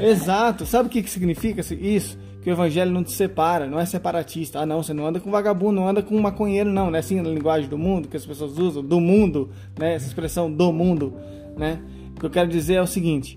exato. 0.00 0.64
Sabe 0.66 0.88
o 0.88 0.90
que 0.90 1.02
que 1.02 1.10
significa 1.10 1.60
isso? 1.74 2.18
Que 2.42 2.50
o 2.50 2.52
evangelho 2.52 2.92
não 2.92 3.02
te 3.02 3.10
separa, 3.10 3.66
não 3.66 3.80
é 3.80 3.86
separatista. 3.86 4.60
Ah, 4.60 4.66
não, 4.66 4.82
você 4.82 4.92
não 4.92 5.06
anda 5.06 5.18
com 5.18 5.30
vagabundo, 5.30 5.80
não 5.80 5.88
anda 5.88 6.02
com 6.02 6.18
maconheiro, 6.20 6.70
não. 6.70 6.90
Não 6.90 6.96
é 6.96 7.00
assim 7.00 7.20
na 7.20 7.28
linguagem 7.30 7.68
do 7.68 7.78
mundo 7.78 8.06
que 8.06 8.16
as 8.16 8.24
pessoas 8.26 8.56
usam, 8.58 8.82
do 8.82 9.00
mundo, 9.00 9.50
né? 9.78 9.94
Essa 9.94 10.06
expressão 10.06 10.52
do 10.52 10.72
mundo, 10.72 11.14
né? 11.56 11.80
O 12.14 12.20
que 12.20 12.26
eu 12.26 12.30
quero 12.30 12.48
dizer 12.48 12.74
é 12.74 12.82
o 12.82 12.86
seguinte: 12.86 13.34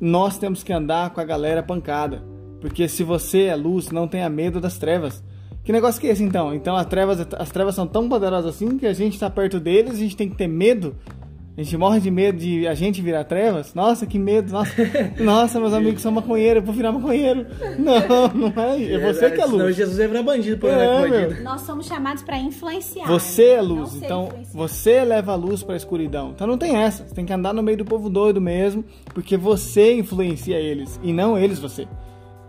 nós 0.00 0.38
temos 0.38 0.62
que 0.62 0.72
andar 0.72 1.10
com 1.10 1.20
a 1.20 1.24
galera 1.24 1.62
pancada. 1.62 2.22
Porque 2.60 2.88
se 2.88 3.02
você 3.04 3.44
é 3.44 3.56
luz, 3.56 3.90
não 3.90 4.08
tenha 4.08 4.28
medo 4.28 4.60
das 4.60 4.78
trevas. 4.78 5.22
Que 5.68 5.72
negócio 5.72 6.00
que 6.00 6.06
é 6.06 6.12
esse 6.12 6.24
então? 6.24 6.54
Então 6.54 6.74
as 6.74 6.86
trevas, 6.86 7.20
as 7.38 7.50
trevas 7.50 7.74
são 7.74 7.86
tão 7.86 8.08
poderosas 8.08 8.54
assim 8.54 8.78
que 8.78 8.86
a 8.86 8.94
gente 8.94 9.12
está 9.12 9.28
perto 9.28 9.60
deles, 9.60 9.92
a 9.92 9.98
gente 9.98 10.16
tem 10.16 10.26
que 10.26 10.34
ter 10.34 10.48
medo. 10.48 10.96
A 11.58 11.62
gente 11.62 11.76
morre 11.76 12.00
de 12.00 12.10
medo 12.10 12.38
de 12.38 12.66
a 12.66 12.72
gente 12.72 13.02
virar 13.02 13.24
trevas. 13.24 13.74
Nossa, 13.74 14.06
que 14.06 14.18
medo. 14.18 14.50
Nossa, 14.50 14.72
nossa 15.20 15.60
meus 15.60 15.74
amigos 15.74 16.00
são 16.00 16.10
maconheiros, 16.10 16.62
eu 16.62 16.64
vou 16.64 16.74
virar 16.74 16.90
maconheiro. 16.90 17.44
Não, 17.78 18.28
não 18.32 18.62
é. 18.62 18.94
É 18.94 19.12
você 19.12 19.30
que 19.30 19.42
é 19.42 19.44
Senão 19.44 19.66
luz. 19.66 19.76
Jesus 19.76 19.98
ia 19.98 20.08
virar 20.08 20.22
bandido, 20.22 20.56
por 20.56 20.70
É, 20.70 21.06
bandido. 21.06 21.42
Nós 21.42 21.60
somos 21.60 21.86
chamados 21.86 22.22
para 22.22 22.38
influenciar. 22.38 23.06
Você 23.06 23.44
é 23.44 23.56
né? 23.56 23.62
Não 23.68 23.74
luz, 23.74 23.94
então 23.96 24.28
você 24.54 25.04
leva 25.04 25.32
a 25.32 25.36
luz 25.36 25.62
para 25.62 25.74
a 25.74 25.76
escuridão. 25.76 26.30
Então 26.34 26.46
não 26.46 26.56
tem 26.56 26.76
essa. 26.76 27.06
Você 27.06 27.14
tem 27.14 27.26
que 27.26 27.32
andar 27.34 27.52
no 27.52 27.62
meio 27.62 27.76
do 27.76 27.84
povo 27.84 28.08
doido 28.08 28.40
mesmo, 28.40 28.82
porque 29.12 29.36
você 29.36 29.92
influencia 29.92 30.58
eles 30.58 30.98
e 31.02 31.12
não 31.12 31.36
eles 31.36 31.58
você. 31.58 31.86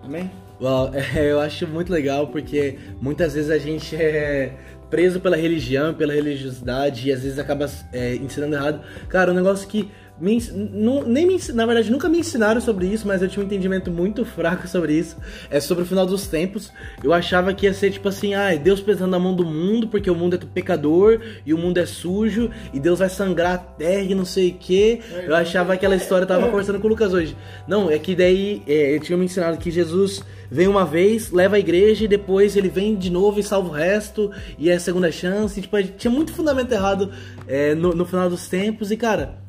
Amém? 0.05 0.31
Uau, 0.61 0.91
é, 1.15 1.31
eu 1.31 1.39
acho 1.39 1.67
muito 1.67 1.91
legal 1.91 2.27
porque 2.27 2.77
muitas 3.01 3.33
vezes 3.33 3.49
a 3.49 3.57
gente 3.57 3.95
é 3.95 4.53
preso 4.89 5.19
pela 5.19 5.37
religião, 5.37 5.93
pela 5.93 6.13
religiosidade 6.13 7.07
e 7.07 7.11
às 7.11 7.21
vezes 7.21 7.37
acaba 7.37 7.69
é, 7.93 8.15
ensinando 8.15 8.55
errado. 8.55 8.81
Cara, 9.07 9.31
um 9.31 9.35
negócio 9.35 9.67
que 9.67 9.89
me 10.19 10.37
nu- 10.51 11.05
nem 11.05 11.25
me, 11.25 11.37
na 11.53 11.65
verdade 11.65 11.89
nunca 11.89 12.09
me 12.09 12.17
ensinaram 12.19 12.59
sobre 12.59 12.87
isso, 12.87 13.07
mas 13.07 13.21
eu 13.21 13.29
tinha 13.29 13.41
um 13.41 13.45
entendimento 13.45 13.89
muito 13.91 14.25
fraco 14.25 14.67
sobre 14.67 14.93
isso. 14.93 15.15
É 15.49 15.59
sobre 15.59 15.83
o 15.83 15.87
final 15.87 16.07
dos 16.07 16.27
tempos. 16.27 16.73
Eu 17.03 17.13
achava 17.13 17.53
que 17.53 17.67
ia 17.67 17.73
ser 17.73 17.91
tipo 17.91 18.09
assim, 18.09 18.33
ah, 18.33 18.53
Deus 18.55 18.81
pesando 18.81 19.15
a 19.15 19.19
mão 19.19 19.35
do 19.35 19.45
mundo 19.45 19.87
porque 19.87 20.09
o 20.09 20.15
mundo 20.15 20.33
é 20.35 20.39
pecador 20.39 21.21
e 21.45 21.53
o 21.53 21.57
mundo 21.57 21.77
é 21.77 21.85
sujo 21.85 22.49
e 22.73 22.79
Deus 22.79 22.97
vai 22.97 23.09
sangrar 23.09 23.53
a 23.53 23.57
terra 23.59 24.01
e 24.01 24.15
não 24.15 24.25
sei 24.25 24.49
o 24.49 24.53
que. 24.55 24.99
Eu 25.25 25.35
achava 25.35 25.73
aquela 25.73 25.95
história, 25.95 26.23
eu 26.23 26.27
tava 26.27 26.47
conversando 26.49 26.79
com 26.79 26.87
o 26.87 26.89
Lucas 26.89 27.13
hoje. 27.13 27.37
Não, 27.67 27.91
é 27.91 27.99
que 27.99 28.15
daí 28.15 28.63
é, 28.67 28.95
eu 28.95 28.99
tinha 28.99 29.17
me 29.17 29.25
ensinado 29.25 29.55
que 29.57 29.69
Jesus 29.69 30.23
vem 30.49 30.67
uma 30.67 30.85
vez, 30.85 31.31
leva 31.31 31.55
a 31.55 31.59
igreja 31.59 32.05
e 32.05 32.07
depois 32.07 32.55
ele 32.55 32.69
vem 32.69 32.95
de 32.95 33.09
novo 33.09 33.39
e 33.39 33.43
salva 33.43 33.69
o 33.69 33.71
resto 33.71 34.31
e 34.57 34.69
é 34.69 34.75
a 34.75 34.79
segunda 34.79 35.11
chance. 35.11 35.61
Tipo, 35.61 35.81
tinha 35.83 36.11
muito 36.11 36.33
fundamento 36.33 36.71
errado 36.71 37.11
é, 37.47 37.75
no, 37.75 37.93
no 37.93 38.05
final 38.05 38.29
dos 38.29 38.47
tempos 38.47 38.91
e, 38.91 38.97
cara, 38.97 39.39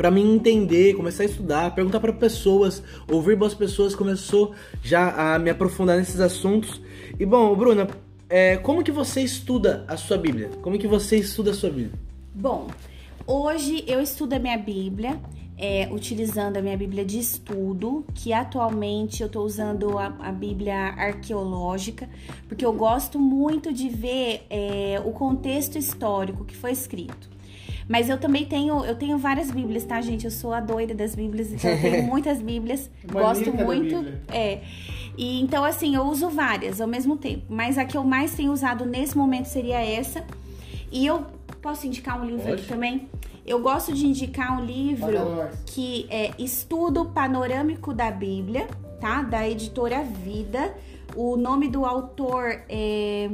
Pra 0.00 0.10
mim 0.10 0.36
entender, 0.36 0.94
começar 0.94 1.24
a 1.24 1.26
estudar, 1.26 1.74
perguntar 1.74 2.00
pra 2.00 2.10
pessoas, 2.10 2.82
ouvir 3.06 3.36
boas 3.36 3.52
pessoas, 3.52 3.94
começou 3.94 4.54
já 4.82 5.34
a 5.34 5.38
me 5.38 5.50
aprofundar 5.50 5.98
nesses 5.98 6.20
assuntos. 6.20 6.80
E 7.18 7.26
bom, 7.26 7.54
Bruna, 7.54 7.86
é, 8.26 8.56
como 8.56 8.82
que 8.82 8.90
você 8.90 9.20
estuda 9.20 9.84
a 9.86 9.98
sua 9.98 10.16
Bíblia? 10.16 10.48
Como 10.62 10.78
que 10.78 10.86
você 10.86 11.16
estuda 11.16 11.50
a 11.50 11.54
sua 11.54 11.68
Bíblia? 11.68 11.92
Bom, 12.34 12.68
hoje 13.26 13.84
eu 13.86 14.00
estudo 14.00 14.34
a 14.34 14.38
minha 14.38 14.58
Bíblia, 14.58 15.20
é, 15.56 15.88
utilizando 15.92 16.56
a 16.56 16.62
minha 16.62 16.76
Bíblia 16.76 17.04
de 17.04 17.18
estudo, 17.18 18.04
que 18.14 18.32
atualmente 18.32 19.22
eu 19.22 19.28
tô 19.28 19.42
usando 19.42 19.98
a, 19.98 20.06
a 20.18 20.32
Bíblia 20.32 20.74
arqueológica, 20.74 22.08
porque 22.48 22.64
eu 22.64 22.72
gosto 22.72 23.18
muito 23.18 23.72
de 23.72 23.88
ver 23.88 24.46
é, 24.48 25.02
o 25.04 25.12
contexto 25.12 25.76
histórico 25.76 26.44
que 26.46 26.56
foi 26.56 26.72
escrito. 26.72 27.28
Mas 27.86 28.08
eu 28.08 28.16
também 28.16 28.46
tenho, 28.46 28.84
eu 28.84 28.94
tenho 28.94 29.18
várias 29.18 29.50
Bíblias, 29.50 29.84
tá, 29.84 30.00
gente? 30.00 30.24
Eu 30.24 30.30
sou 30.30 30.54
a 30.54 30.60
doida 30.60 30.94
das 30.94 31.16
Bíblias, 31.16 31.52
então 31.52 31.68
eu 31.68 31.80
tenho 31.80 32.02
muitas 32.08 32.40
Bíblias, 32.40 32.88
gosto 33.04 33.52
muito. 33.52 33.96
É. 34.32 34.60
E 35.18 35.40
então 35.40 35.64
assim, 35.64 35.96
eu 35.96 36.04
uso 36.04 36.30
várias 36.30 36.80
ao 36.80 36.86
mesmo 36.86 37.16
tempo, 37.16 37.46
mas 37.48 37.76
a 37.76 37.84
que 37.84 37.96
eu 37.96 38.04
mais 38.04 38.32
tenho 38.32 38.52
usado 38.52 38.86
nesse 38.86 39.18
momento 39.18 39.46
seria 39.46 39.84
essa. 39.84 40.24
E 40.92 41.04
eu 41.04 41.26
posso 41.60 41.86
indicar 41.86 42.20
um 42.20 42.24
livro 42.24 42.42
Pode. 42.42 42.54
aqui 42.54 42.66
também. 42.66 43.08
Eu 43.46 43.60
gosto 43.60 43.92
de 43.92 44.06
indicar 44.06 44.60
um 44.60 44.64
livro 44.64 45.48
que 45.66 46.06
é 46.10 46.30
Estudo 46.38 47.06
Panorâmico 47.06 47.92
da 47.92 48.10
Bíblia, 48.10 48.66
tá? 49.00 49.22
Da 49.22 49.48
editora 49.48 50.02
Vida. 50.02 50.74
O 51.16 51.36
nome 51.36 51.68
do 51.68 51.84
autor 51.84 52.62
é 52.68 53.30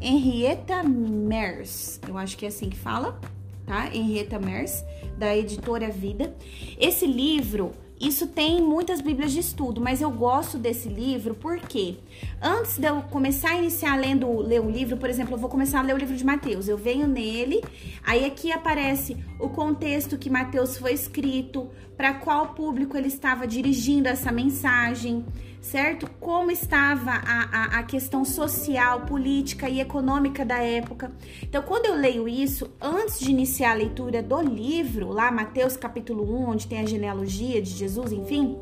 Henrietta 0.00 0.82
Mers. 0.82 2.00
Eu 2.06 2.18
acho 2.18 2.36
que 2.36 2.44
é 2.44 2.48
assim 2.48 2.68
que 2.68 2.76
fala, 2.76 3.18
tá? 3.66 3.94
Henrietta 3.94 4.38
Mers, 4.38 4.84
da 5.16 5.36
editora 5.36 5.90
Vida. 5.90 6.34
Esse 6.78 7.06
livro, 7.06 7.72
isso 8.00 8.26
tem 8.26 8.60
muitas 8.60 9.00
bíblias 9.00 9.32
de 9.32 9.40
estudo, 9.40 9.80
mas 9.80 10.00
eu 10.02 10.10
gosto 10.10 10.58
desse 10.58 10.88
livro 10.88 11.34
porque 11.34 11.96
antes 12.42 12.76
de 12.78 12.86
eu 12.86 13.02
começar 13.02 13.50
a 13.50 13.56
iniciar 13.56 13.96
lendo 13.96 14.30
ler 14.38 14.60
um 14.60 14.70
livro, 14.70 14.96
por 14.96 15.08
exemplo, 15.08 15.34
eu 15.34 15.38
vou 15.38 15.48
começar 15.48 15.78
a 15.78 15.82
ler 15.82 15.94
o 15.94 15.98
livro 15.98 16.16
de 16.16 16.24
Mateus. 16.24 16.68
Eu 16.68 16.76
venho 16.76 17.06
nele, 17.06 17.62
aí 18.04 18.24
aqui 18.24 18.52
aparece 18.52 19.16
o 19.38 19.48
contexto 19.48 20.18
que 20.18 20.28
Mateus 20.28 20.76
foi 20.76 20.92
escrito, 20.92 21.68
para 21.96 22.14
qual 22.14 22.48
público 22.48 22.96
ele 22.96 23.08
estava 23.08 23.46
dirigindo 23.46 24.08
essa 24.08 24.32
mensagem, 24.32 25.24
certo? 25.64 26.08
Como 26.20 26.50
estava 26.50 27.10
a, 27.10 27.48
a, 27.50 27.78
a 27.78 27.82
questão 27.82 28.22
social, 28.24 29.00
política 29.02 29.68
e 29.68 29.80
econômica 29.80 30.44
da 30.44 30.58
época. 30.58 31.10
Então, 31.42 31.62
quando 31.62 31.86
eu 31.86 31.94
leio 31.94 32.28
isso, 32.28 32.70
antes 32.80 33.18
de 33.18 33.30
iniciar 33.30 33.70
a 33.72 33.74
leitura 33.74 34.22
do 34.22 34.40
livro, 34.42 35.08
lá 35.08 35.32
Mateus 35.32 35.74
capítulo 35.76 36.22
1, 36.42 36.50
onde 36.50 36.66
tem 36.66 36.80
a 36.80 36.86
genealogia 36.86 37.62
de 37.62 37.70
Jesus, 37.70 38.12
enfim, 38.12 38.58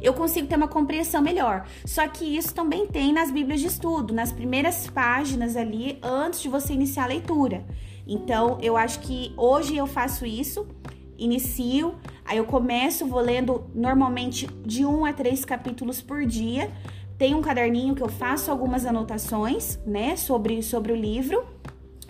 eu 0.00 0.14
consigo 0.14 0.46
ter 0.46 0.56
uma 0.56 0.68
compreensão 0.68 1.20
melhor. 1.20 1.66
Só 1.84 2.06
que 2.06 2.24
isso 2.24 2.54
também 2.54 2.86
tem 2.86 3.12
nas 3.12 3.30
Bíblias 3.30 3.60
de 3.60 3.66
estudo, 3.66 4.14
nas 4.14 4.30
primeiras 4.30 4.86
páginas 4.86 5.56
ali, 5.56 5.98
antes 6.00 6.40
de 6.40 6.48
você 6.48 6.72
iniciar 6.72 7.04
a 7.04 7.08
leitura. 7.08 7.64
Então, 8.06 8.56
eu 8.62 8.76
acho 8.76 9.00
que 9.00 9.34
hoje 9.36 9.76
eu 9.76 9.86
faço 9.86 10.24
isso, 10.24 10.64
inicio, 11.18 11.94
aí 12.24 12.38
eu 12.38 12.44
começo, 12.44 13.06
vou 13.06 13.20
lendo 13.20 13.64
normalmente 13.74 14.46
de 14.64 14.84
um 14.84 15.04
a 15.04 15.12
três 15.12 15.44
capítulos 15.44 16.00
por 16.02 16.24
dia. 16.26 16.70
Tem 17.18 17.34
um 17.34 17.40
caderninho 17.40 17.94
que 17.94 18.02
eu 18.02 18.08
faço 18.08 18.50
algumas 18.50 18.84
anotações, 18.84 19.78
né, 19.86 20.16
sobre, 20.16 20.62
sobre 20.62 20.92
o 20.92 20.96
livro, 20.96 21.44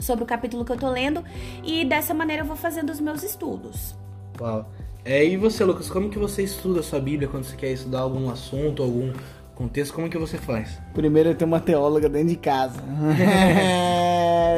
sobre 0.00 0.24
o 0.24 0.26
capítulo 0.26 0.64
que 0.64 0.72
eu 0.72 0.76
tô 0.76 0.90
lendo, 0.90 1.22
e 1.64 1.84
dessa 1.84 2.12
maneira 2.12 2.42
eu 2.42 2.46
vou 2.46 2.56
fazendo 2.56 2.90
os 2.90 3.00
meus 3.00 3.22
estudos. 3.22 3.94
Uau. 4.40 4.68
É, 5.04 5.24
e 5.24 5.36
você, 5.36 5.64
Lucas, 5.64 5.88
como 5.88 6.10
que 6.10 6.18
você 6.18 6.42
estuda 6.42 6.80
a 6.80 6.82
sua 6.82 6.98
Bíblia 6.98 7.28
quando 7.28 7.44
você 7.44 7.54
quer 7.54 7.70
estudar 7.70 8.00
algum 8.00 8.28
assunto, 8.28 8.82
algum 8.82 9.12
contexto? 9.54 9.94
Como 9.94 10.10
que 10.10 10.18
você 10.18 10.36
faz? 10.36 10.80
Primeiro 10.92 11.28
eu 11.28 11.34
tenho 11.36 11.48
uma 11.48 11.60
teóloga 11.60 12.08
dentro 12.08 12.30
de 12.30 12.36
casa. 12.36 12.82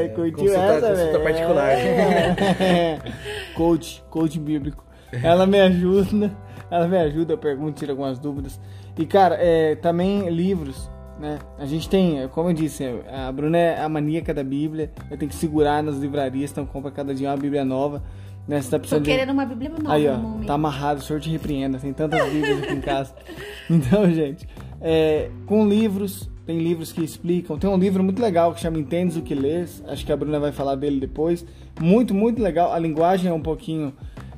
Curtiu 0.15 0.47
consulta- 0.47 0.59
essa, 0.59 0.89
consulta 0.89 1.21
particular. 1.21 1.71
É. 1.71 2.99
coach, 3.59 4.05
coach 4.09 4.39
bíblico. 4.39 4.85
Ela 5.11 5.45
me 5.47 5.59
ajuda, 5.59 6.31
ela 6.71 6.87
me 6.87 6.97
ajuda, 6.97 7.33
eu 7.33 7.39
pergunto, 7.39 7.81
tiro 7.81 7.91
algumas 7.91 8.19
dúvidas. 8.19 8.61
E, 8.97 9.05
cara, 9.05 9.35
é, 9.35 9.75
também 9.75 10.29
livros, 10.31 10.89
né? 11.19 11.41
A 11.59 11.67
gente 11.67 11.89
tem, 11.89 12.29
como 12.29 12.51
eu 12.51 12.55
disse, 12.55 12.85
a 13.11 13.33
Bruna 13.33 13.59
é 13.59 13.83
a 13.83 13.89
maníaca 13.89 14.33
da 14.33 14.45
Bíblia. 14.45 14.93
Eu 15.11 15.19
tenho 15.19 15.29
que 15.29 15.37
segurar 15.37 15.83
nas 15.83 15.97
livrarias, 15.97 16.53
então 16.53 16.65
compra 16.65 16.93
cada 16.93 17.13
dia 17.13 17.29
uma 17.29 17.37
Bíblia 17.37 17.65
nova. 17.65 18.03
Né? 18.47 18.63
Você 18.63 18.71
tá 18.71 18.77
Tô 18.77 18.81
precisando 18.81 19.05
de... 19.05 19.11
querendo 19.11 19.31
uma 19.31 19.45
Bíblia 19.45 19.71
nova 19.71 19.93
Aí, 19.93 20.09
ó, 20.09 20.17
no 20.17 20.45
tá 20.47 20.55
amarrado, 20.55 21.01
o 21.01 21.03
senhor 21.03 21.21
te 21.21 21.29
repreenda. 21.29 21.79
Tem 21.79 21.93
tantas 21.93 22.25
bíblias 22.31 22.63
aqui 22.63 22.73
em 22.73 22.81
casa. 22.81 23.15
Então, 23.71 24.11
gente, 24.11 24.49
é, 24.81 25.31
com 25.45 25.69
livros, 25.69 26.31
tem 26.47 26.59
livros 26.59 26.91
que 26.91 27.05
explicam. 27.05 27.59
Tem 27.59 27.69
um 27.69 27.77
livro 27.77 28.03
muito 28.03 28.23
legal 28.23 28.55
que 28.55 28.61
chama 28.61 28.79
Entendes 28.79 29.17
o 29.17 29.23
que 29.23 29.35
Lês. 29.35 29.83
Acho 29.87 30.07
que 30.07 30.11
a 30.11 30.17
Bruna 30.17 30.41
vai 30.41 30.53
falar 30.53 30.77
dele 30.77 30.99
depois. 30.99 31.45
Muito, 31.81 32.15
muito 32.15 32.43
legal. 32.43 32.73
A 32.73 32.79
linguagem 32.79 33.31
é 33.31 33.35
um 33.35 33.43
pouquinho 33.43 33.93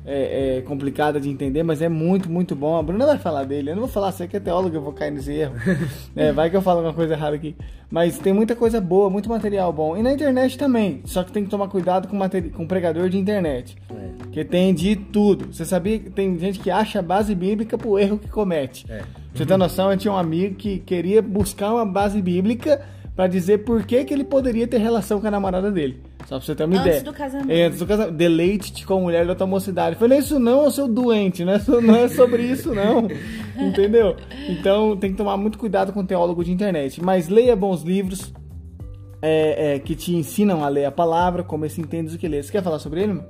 é, 0.05 0.57
é, 0.57 0.61
complicada 0.61 1.19
de 1.19 1.29
entender, 1.29 1.63
mas 1.63 1.81
é 1.81 1.89
muito, 1.89 2.29
muito 2.29 2.55
bom. 2.55 2.77
A 2.77 2.83
Bruna 2.83 3.05
vai 3.05 3.17
falar 3.17 3.43
dele. 3.43 3.71
Eu 3.71 3.75
não 3.75 3.81
vou 3.81 3.91
falar, 3.91 4.11
você 4.11 4.27
que 4.27 4.35
é 4.35 4.39
teólogo, 4.39 4.75
eu 4.75 4.81
vou 4.81 4.93
cair 4.93 5.11
nesse 5.11 5.31
erro. 5.31 5.55
É, 6.13 6.31
vai 6.31 6.49
que 6.49 6.57
eu 6.57 6.61
falo 6.61 6.79
alguma 6.79 6.93
coisa 6.93 7.13
errada 7.13 7.35
aqui. 7.35 7.55
Mas 7.89 8.17
tem 8.17 8.33
muita 8.33 8.55
coisa 8.55 8.81
boa, 8.81 9.09
muito 9.09 9.29
material 9.29 9.71
bom. 9.71 9.95
E 9.95 10.03
na 10.03 10.11
internet 10.11 10.57
também. 10.57 11.01
Só 11.05 11.23
que 11.23 11.31
tem 11.31 11.43
que 11.43 11.49
tomar 11.49 11.67
cuidado 11.67 12.07
com, 12.07 12.17
com 12.53 12.67
pregador 12.67 13.09
de 13.09 13.17
internet. 13.17 13.77
É. 13.89 14.09
Que 14.31 14.43
tem 14.43 14.73
de 14.73 14.95
tudo. 14.95 15.53
Você 15.53 15.65
sabia 15.65 15.99
que 15.99 16.09
tem 16.09 16.37
gente 16.37 16.59
que 16.59 16.69
acha 16.69 16.99
a 16.99 17.01
base 17.01 17.33
bíblica 17.33 17.77
pro 17.77 17.97
erro 17.97 18.17
que 18.17 18.27
comete. 18.27 18.85
É. 18.89 19.01
Você 19.33 19.45
tem 19.45 19.57
noção? 19.57 19.91
Eu 19.91 19.97
tinha 19.97 20.13
um 20.13 20.17
amigo 20.17 20.55
que 20.55 20.79
queria 20.79 21.21
buscar 21.21 21.73
uma 21.73 21.85
base 21.85 22.21
bíblica 22.21 22.81
para 23.15 23.27
dizer 23.27 23.59
por 23.59 23.83
que, 23.83 24.03
que 24.05 24.13
ele 24.13 24.23
poderia 24.23 24.67
ter 24.67 24.77
relação 24.77 25.19
com 25.19 25.27
a 25.27 25.31
namorada 25.31 25.69
dele. 25.69 26.01
Só 26.25 26.37
pra 26.37 26.45
você 26.45 26.55
ter 26.55 26.63
uma 26.63 26.75
antes 26.75 26.85
ideia. 26.85 26.99
Antes 26.99 27.11
do 27.11 27.13
casamento. 27.13 27.51
É, 27.51 27.63
antes 27.65 27.79
do 27.79 27.85
casamento. 27.85 28.15
Deleite-te 28.15 28.85
com 28.85 28.93
a 28.93 28.99
mulher 29.01 29.25
da 29.25 29.35
tua 29.35 29.47
mocidade. 29.47 29.95
Falei, 29.97 30.19
isso 30.19 30.39
não, 30.39 30.69
seu 30.71 30.87
doente, 30.87 31.43
não 31.45 31.53
é, 31.53 31.61
não 31.81 31.95
é 31.95 32.07
sobre 32.07 32.43
isso, 32.43 32.73
não. 32.73 33.07
Entendeu? 33.59 34.15
Então 34.47 34.95
tem 34.95 35.11
que 35.11 35.17
tomar 35.17 35.35
muito 35.37 35.57
cuidado 35.57 35.91
com 35.91 35.99
o 35.99 36.05
teólogo 36.05 36.43
de 36.43 36.51
internet. 36.51 37.03
Mas 37.03 37.27
leia 37.27 37.55
bons 37.55 37.81
livros 37.83 38.33
é, 39.21 39.75
é, 39.75 39.79
que 39.79 39.95
te 39.95 40.15
ensinam 40.15 40.63
a 40.63 40.69
ler 40.69 40.85
a 40.85 40.91
palavra, 40.91 41.43
como 41.43 41.65
esse 41.65 41.81
entende 41.81 42.15
o 42.15 42.17
que 42.17 42.27
lê. 42.27 42.41
Você 42.41 42.51
quer 42.51 42.63
falar 42.63 42.79
sobre 42.79 43.03
ele? 43.03 43.21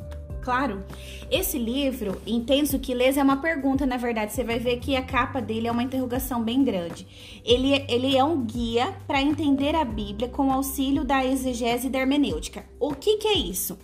Claro. 0.42 0.84
Esse 1.30 1.58
livro, 1.58 2.20
Intenso 2.26 2.80
que 2.80 2.94
Lês, 2.94 3.16
é 3.16 3.24
uma 3.24 3.38
pergunta, 3.38 3.86
na 3.86 3.96
verdade. 3.96 4.34
Você 4.34 4.44
vai 4.44 4.60
ver 4.60 4.80
que 4.80 4.96
a 4.96 5.02
capa 5.02 5.40
dele 5.40 5.68
é 5.68 5.72
uma 5.72 5.84
interrogação 5.84 6.44
bem 6.44 6.64
grande. 6.64 7.08
Ele, 7.46 7.86
ele 7.88 8.18
é 8.18 8.24
um 8.24 8.44
guia 8.44 8.94
para 9.08 9.22
entender 9.22 9.76
a 9.76 9.86
Bíblia 9.86 10.28
com 10.28 10.52
auxílio 10.52 11.04
da 11.04 11.24
exegese 11.24 11.88
e 11.88 11.90
da 11.90 12.00
hermenêutica. 12.00 12.66
O 12.80 12.94
que, 12.94 13.18
que 13.18 13.28
é 13.28 13.38
isso? 13.38 13.78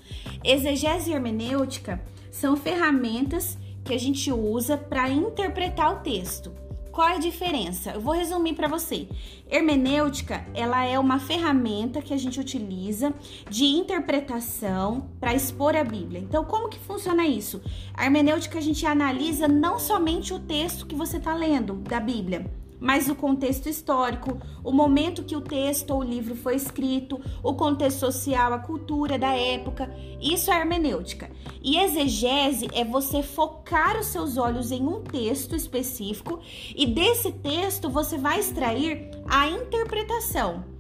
Exegese 0.44 1.12
e 1.12 1.14
hermenêutica 1.14 2.02
são 2.32 2.58
ferramentas 2.58 3.58
que 3.84 3.94
a 3.94 4.00
gente 4.00 4.32
usa 4.32 4.78
para 4.78 5.10
interpretar 5.10 5.94
o 5.94 6.00
texto. 6.00 6.67
Qual 6.98 7.10
é 7.10 7.14
a 7.14 7.20
diferença? 7.20 7.92
Eu 7.92 8.02
vou 8.02 8.16
resumir 8.16 8.56
para 8.56 8.68
você. 8.68 9.08
Hermenêutica, 9.48 10.44
ela 10.56 10.84
é 10.84 10.98
uma 10.98 11.20
ferramenta 11.20 12.02
que 12.02 12.12
a 12.12 12.18
gente 12.18 12.40
utiliza 12.40 13.14
de 13.48 13.66
interpretação 13.66 15.08
para 15.20 15.36
expor 15.36 15.76
a 15.76 15.84
Bíblia. 15.84 16.20
Então, 16.20 16.44
como 16.44 16.70
que 16.70 16.80
funciona 16.80 17.28
isso? 17.28 17.62
A 17.94 18.06
hermenêutica 18.06 18.58
a 18.58 18.62
gente 18.62 18.84
analisa 18.84 19.48
não 19.48 19.78
somente 19.78 20.34
o 20.34 20.40
texto 20.40 20.88
que 20.88 20.96
você 20.96 21.18
está 21.18 21.36
lendo 21.36 21.76
da 21.76 22.00
Bíblia, 22.00 22.50
mas 22.80 23.10
o 23.10 23.16
contexto 23.16 23.68
histórico, 23.68 24.38
o 24.64 24.72
momento 24.72 25.24
que 25.24 25.36
o 25.36 25.42
texto 25.42 25.92
ou 25.92 26.00
o 26.00 26.04
livro 26.04 26.36
foi 26.36 26.56
escrito, 26.56 27.20
o 27.44 27.54
contexto 27.54 28.00
social, 28.00 28.54
a 28.54 28.60
cultura 28.60 29.18
da 29.18 29.36
época. 29.36 29.94
Isso 30.22 30.52
é 30.52 30.60
hermenêutica. 30.60 31.30
E 31.62 31.78
exegese 31.78 32.68
é 32.74 32.84
você 32.84 33.24
focar 33.24 34.00
os 34.00 34.08
seus 34.08 34.38
olhos 34.38 34.72
em 34.72 34.86
um 34.86 35.02
texto 35.02 35.56
específico 35.56 36.40
e 36.76 36.86
desse 36.86 37.32
texto 37.32 37.90
você 37.90 38.18
vai 38.18 38.40
extrair 38.40 39.10
a 39.28 39.50
interpretação. 39.50 40.77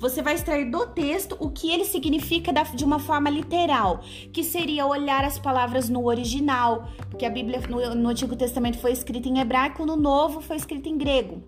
Você 0.00 0.22
vai 0.22 0.34
extrair 0.34 0.70
do 0.70 0.86
texto 0.86 1.36
o 1.38 1.50
que 1.50 1.70
ele 1.70 1.84
significa 1.84 2.54
de 2.74 2.84
uma 2.86 2.98
forma 2.98 3.28
literal, 3.28 4.00
que 4.32 4.42
seria 4.42 4.86
olhar 4.86 5.26
as 5.26 5.38
palavras 5.38 5.90
no 5.90 6.06
original, 6.06 6.88
porque 7.10 7.26
a 7.26 7.30
Bíblia 7.30 7.60
no, 7.68 8.08
Antigo 8.08 8.34
Testamento 8.34 8.78
foi 8.78 8.92
escrita 8.92 9.28
em 9.28 9.40
hebraico, 9.40 9.84
no 9.84 9.96
Novo 9.96 10.40
foi 10.40 10.56
escrita 10.56 10.88
em 10.88 10.96
grego. 10.96 11.42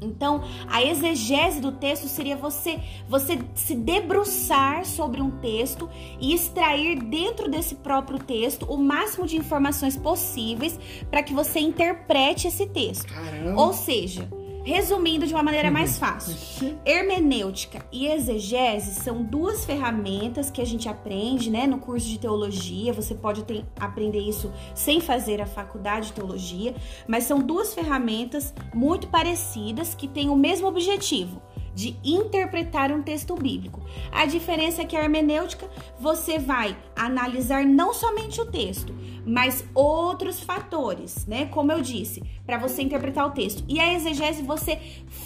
Então, 0.00 0.44
a 0.68 0.80
exegese 0.80 1.60
do 1.60 1.72
texto 1.72 2.06
seria 2.06 2.36
você 2.36 2.78
você 3.08 3.36
se 3.52 3.74
debruçar 3.74 4.84
sobre 4.84 5.20
um 5.20 5.32
texto 5.40 5.90
e 6.20 6.32
extrair 6.32 7.02
dentro 7.02 7.50
desse 7.50 7.74
próprio 7.74 8.20
texto 8.20 8.64
o 8.66 8.76
máximo 8.76 9.26
de 9.26 9.36
informações 9.36 9.96
possíveis 9.96 10.78
para 11.10 11.20
que 11.20 11.34
você 11.34 11.58
interprete 11.58 12.46
esse 12.46 12.66
texto. 12.66 13.12
Caramba. 13.12 13.60
Ou 13.60 13.72
seja, 13.72 14.28
Resumindo 14.68 15.26
de 15.26 15.32
uma 15.32 15.42
maneira 15.42 15.70
mais 15.70 15.94
uhum. 15.94 15.98
fácil, 15.98 16.78
hermenêutica 16.84 17.86
e 17.90 18.06
exegese 18.06 18.96
são 19.00 19.22
duas 19.22 19.64
ferramentas 19.64 20.50
que 20.50 20.60
a 20.60 20.64
gente 20.66 20.86
aprende, 20.86 21.50
né, 21.50 21.66
no 21.66 21.78
curso 21.78 22.06
de 22.06 22.18
teologia. 22.18 22.92
Você 22.92 23.14
pode 23.14 23.44
ter, 23.44 23.64
aprender 23.80 24.18
isso 24.18 24.52
sem 24.74 25.00
fazer 25.00 25.40
a 25.40 25.46
faculdade 25.46 26.08
de 26.08 26.12
teologia, 26.12 26.74
mas 27.06 27.24
são 27.24 27.40
duas 27.40 27.72
ferramentas 27.72 28.52
muito 28.74 29.06
parecidas 29.06 29.94
que 29.94 30.06
têm 30.06 30.28
o 30.28 30.36
mesmo 30.36 30.68
objetivo 30.68 31.40
de 31.78 31.96
interpretar 32.02 32.90
um 32.90 33.00
texto 33.02 33.36
bíblico. 33.36 33.80
A 34.10 34.26
diferença 34.26 34.82
é 34.82 34.84
que 34.84 34.96
a 34.96 35.04
hermenêutica 35.04 35.70
você 36.00 36.36
vai 36.36 36.76
analisar 36.96 37.64
não 37.64 37.94
somente 37.94 38.40
o 38.40 38.46
texto, 38.46 38.92
mas 39.24 39.64
outros 39.72 40.40
fatores, 40.40 41.24
né? 41.24 41.46
Como 41.46 41.70
eu 41.70 41.80
disse, 41.80 42.20
para 42.44 42.58
você 42.58 42.82
interpretar 42.82 43.28
o 43.28 43.30
texto. 43.30 43.62
E 43.68 43.78
a 43.78 43.94
exegese 43.94 44.42
você 44.42 44.80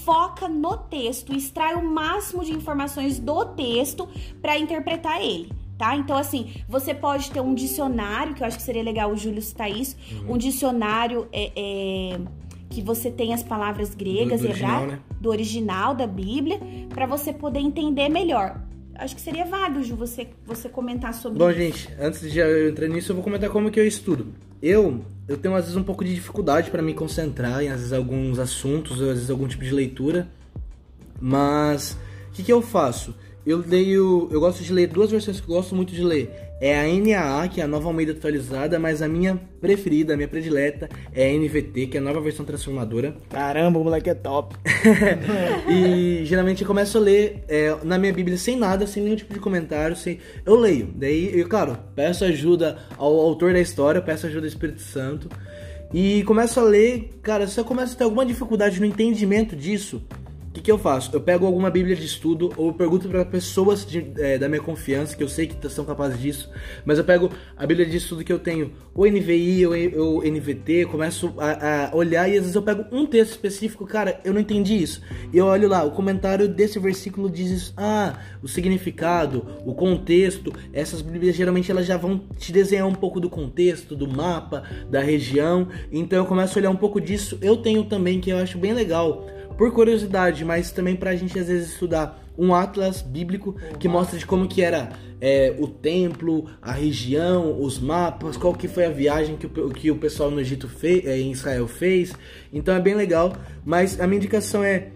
foca 0.04 0.46
no 0.46 0.76
texto, 0.76 1.34
extrai 1.34 1.74
o 1.74 1.82
máximo 1.82 2.44
de 2.44 2.52
informações 2.52 3.18
do 3.18 3.46
texto 3.46 4.06
para 4.42 4.58
interpretar 4.58 5.22
ele. 5.22 5.50
Tá? 5.78 5.96
Então, 5.96 6.16
assim, 6.16 6.52
você 6.68 6.94
pode 6.94 7.30
ter 7.30 7.40
um 7.40 7.54
dicionário, 7.54 8.34
que 8.34 8.42
eu 8.42 8.46
acho 8.46 8.58
que 8.58 8.62
seria 8.62 8.82
legal 8.82 9.10
o 9.10 9.16
Júlio 9.16 9.40
citar 9.40 9.70
isso, 9.70 9.96
uhum. 10.12 10.34
um 10.34 10.38
dicionário 10.38 11.26
é, 11.32 11.50
é 11.56 12.20
que 12.72 12.80
você 12.80 13.10
tem 13.10 13.34
as 13.34 13.42
palavras 13.42 13.94
gregas 13.94 14.40
do, 14.40 14.46
do 14.46 14.50
original, 14.50 14.86
né? 14.86 14.98
do 15.20 15.28
original 15.28 15.94
da 15.94 16.06
Bíblia, 16.06 16.58
para 16.88 17.04
você 17.04 17.30
poder 17.32 17.60
entender 17.60 18.08
melhor. 18.08 18.58
Acho 18.94 19.14
que 19.14 19.20
seria 19.20 19.44
válido, 19.44 19.82
Ju, 19.82 19.94
você, 19.94 20.28
você 20.46 20.68
comentar 20.68 21.12
sobre 21.12 21.38
Bom, 21.38 21.50
isso. 21.50 21.58
Gente, 21.58 21.88
antes 22.00 22.32
de 22.32 22.38
eu 22.38 22.70
entrar 22.70 22.88
nisso, 22.88 23.12
eu 23.12 23.16
vou 23.16 23.22
comentar 23.22 23.50
como 23.50 23.70
que 23.70 23.78
eu 23.78 23.86
estudo. 23.86 24.28
Eu, 24.62 25.04
eu 25.28 25.36
tenho 25.36 25.54
às 25.54 25.64
vezes 25.64 25.76
um 25.76 25.82
pouco 25.82 26.02
de 26.02 26.14
dificuldade 26.14 26.70
para 26.70 26.80
me 26.80 26.94
concentrar 26.94 27.62
em 27.62 27.68
às 27.68 27.78
vezes 27.78 27.92
alguns 27.92 28.38
assuntos, 28.38 29.00
ou 29.00 29.10
às 29.10 29.14
vezes 29.16 29.30
algum 29.30 29.46
tipo 29.46 29.64
de 29.64 29.74
leitura. 29.74 30.28
Mas 31.20 31.98
o 32.30 32.32
que, 32.32 32.42
que 32.42 32.52
eu 32.52 32.62
faço? 32.62 33.14
Eu 33.46 33.64
leio, 33.66 34.28
eu 34.30 34.40
gosto 34.40 34.62
de 34.62 34.72
ler 34.72 34.88
duas 34.88 35.10
versões 35.10 35.40
que 35.40 35.48
eu 35.48 35.54
gosto 35.54 35.74
muito 35.74 35.92
de 35.92 36.02
ler 36.02 36.52
é 36.62 36.78
a 36.78 36.84
NAA, 36.84 37.48
que 37.48 37.60
é 37.60 37.64
a 37.64 37.66
nova 37.66 37.88
Almeida 37.88 38.12
atualizada, 38.12 38.78
mas 38.78 39.02
a 39.02 39.08
minha 39.08 39.36
preferida, 39.60 40.14
a 40.14 40.16
minha 40.16 40.28
predileta 40.28 40.88
é 41.12 41.28
a 41.28 41.36
NVT, 41.36 41.88
que 41.88 41.96
é 41.96 42.00
a 42.00 42.02
nova 42.02 42.20
versão 42.20 42.44
transformadora. 42.44 43.16
Caramba, 43.28 43.80
o 43.80 43.82
moleque 43.82 44.08
é 44.08 44.14
top. 44.14 44.54
e 45.68 46.24
geralmente 46.24 46.62
eu 46.62 46.68
começo 46.68 46.96
a 46.96 47.00
ler 47.00 47.42
é, 47.48 47.76
na 47.82 47.98
minha 47.98 48.12
Bíblia 48.12 48.38
sem 48.38 48.56
nada, 48.56 48.86
sem 48.86 49.02
nenhum 49.02 49.16
tipo 49.16 49.34
de 49.34 49.40
comentário, 49.40 49.96
sem... 49.96 50.20
eu 50.46 50.54
leio. 50.54 50.88
Daí, 50.94 51.36
eu, 51.36 51.48
claro, 51.48 51.76
peço 51.96 52.24
ajuda 52.24 52.78
ao 52.96 53.12
autor 53.12 53.52
da 53.52 53.60
história, 53.60 54.00
peço 54.00 54.28
ajuda 54.28 54.46
ao 54.46 54.48
Espírito 54.48 54.82
Santo. 54.82 55.28
E 55.92 56.22
começo 56.22 56.60
a 56.60 56.62
ler, 56.62 57.10
cara, 57.24 57.48
se 57.48 57.58
eu 57.58 57.64
começo 57.64 57.94
a 57.94 57.98
ter 57.98 58.04
alguma 58.04 58.24
dificuldade 58.24 58.78
no 58.78 58.86
entendimento 58.86 59.56
disso, 59.56 60.00
o 60.52 60.54
que, 60.54 60.60
que, 60.60 60.70
eu 60.70 60.76
faço? 60.76 61.08
Eu 61.14 61.20
pego 61.22 61.46
alguma 61.46 61.70
Bíblia 61.70 61.96
de 61.96 62.04
estudo 62.04 62.52
ou 62.58 62.74
pergunto 62.74 63.08
para 63.08 63.24
pessoas 63.24 63.86
de, 63.86 64.12
é, 64.18 64.36
da 64.36 64.50
minha 64.50 64.60
confiança, 64.60 65.16
que 65.16 65.22
eu 65.22 65.28
sei 65.28 65.46
que 65.46 65.68
são 65.70 65.82
capazes 65.82 66.20
disso, 66.20 66.50
mas 66.84 66.98
eu 66.98 67.04
pego 67.04 67.30
a 67.56 67.64
Bíblia 67.64 67.86
de 67.88 67.96
estudo 67.96 68.22
que 68.22 68.30
eu 68.30 68.38
tenho, 68.38 68.70
ou 68.94 69.10
NVI 69.10 69.66
ou, 69.96 70.22
NVT, 70.22 70.84
começo 70.90 71.32
a, 71.38 71.88
a, 71.88 71.96
olhar 71.96 72.28
e 72.28 72.32
às 72.32 72.40
vezes 72.40 72.54
eu 72.54 72.60
pego 72.60 72.84
um 72.92 73.06
texto 73.06 73.30
específico, 73.30 73.86
cara, 73.86 74.20
eu 74.26 74.34
não 74.34 74.42
entendi 74.42 74.76
isso. 74.76 75.00
E 75.32 75.38
eu 75.38 75.46
olho 75.46 75.70
lá, 75.70 75.84
o 75.84 75.92
comentário 75.92 76.46
desse 76.46 76.78
versículo 76.78 77.30
diz 77.30 77.50
isso, 77.50 77.74
ah, 77.74 78.18
o 78.42 78.46
significado, 78.46 79.46
o 79.64 79.72
contexto, 79.72 80.52
essas 80.70 81.00
Bíblias 81.00 81.34
geralmente 81.34 81.70
elas 81.70 81.86
já 81.86 81.96
vão 81.96 82.20
te 82.36 82.52
desenhar 82.52 82.86
um 82.86 82.94
pouco 82.94 83.18
do 83.18 83.30
contexto, 83.30 83.96
do 83.96 84.06
mapa, 84.06 84.64
da 84.90 85.00
região, 85.00 85.68
então 85.90 86.18
eu 86.18 86.26
começo 86.26 86.58
a 86.58 86.60
olhar 86.60 86.70
um 86.70 86.76
pouco 86.76 87.00
disso. 87.00 87.38
Eu 87.40 87.56
tenho 87.56 87.84
também, 87.84 88.20
que 88.20 88.28
eu 88.28 88.36
acho 88.36 88.58
bem 88.58 88.74
legal 88.74 89.26
por 89.56 89.72
curiosidade, 89.72 90.44
mas 90.44 90.70
também 90.70 90.96
pra 90.96 91.14
gente 91.14 91.38
às 91.38 91.48
vezes 91.48 91.72
estudar 91.72 92.22
um 92.36 92.54
atlas 92.54 93.02
bíblico 93.02 93.56
que 93.78 93.88
mostra 93.88 94.18
de 94.18 94.26
como 94.26 94.48
que 94.48 94.62
era 94.62 94.90
é, 95.20 95.54
o 95.58 95.66
templo, 95.68 96.46
a 96.60 96.72
região, 96.72 97.60
os 97.60 97.78
mapas, 97.78 98.36
qual 98.36 98.54
que 98.54 98.66
foi 98.66 98.86
a 98.86 98.90
viagem 98.90 99.36
que 99.36 99.46
o, 99.46 99.70
que 99.70 99.90
o 99.90 99.96
pessoal 99.96 100.30
no 100.30 100.40
Egito 100.40 100.68
fez, 100.68 101.06
é, 101.06 101.18
em 101.18 101.30
Israel 101.30 101.68
fez. 101.68 102.12
Então 102.52 102.74
é 102.74 102.80
bem 102.80 102.94
legal, 102.94 103.32
mas 103.64 104.00
a 104.00 104.06
minha 104.06 104.16
indicação 104.16 104.64
é 104.64 104.88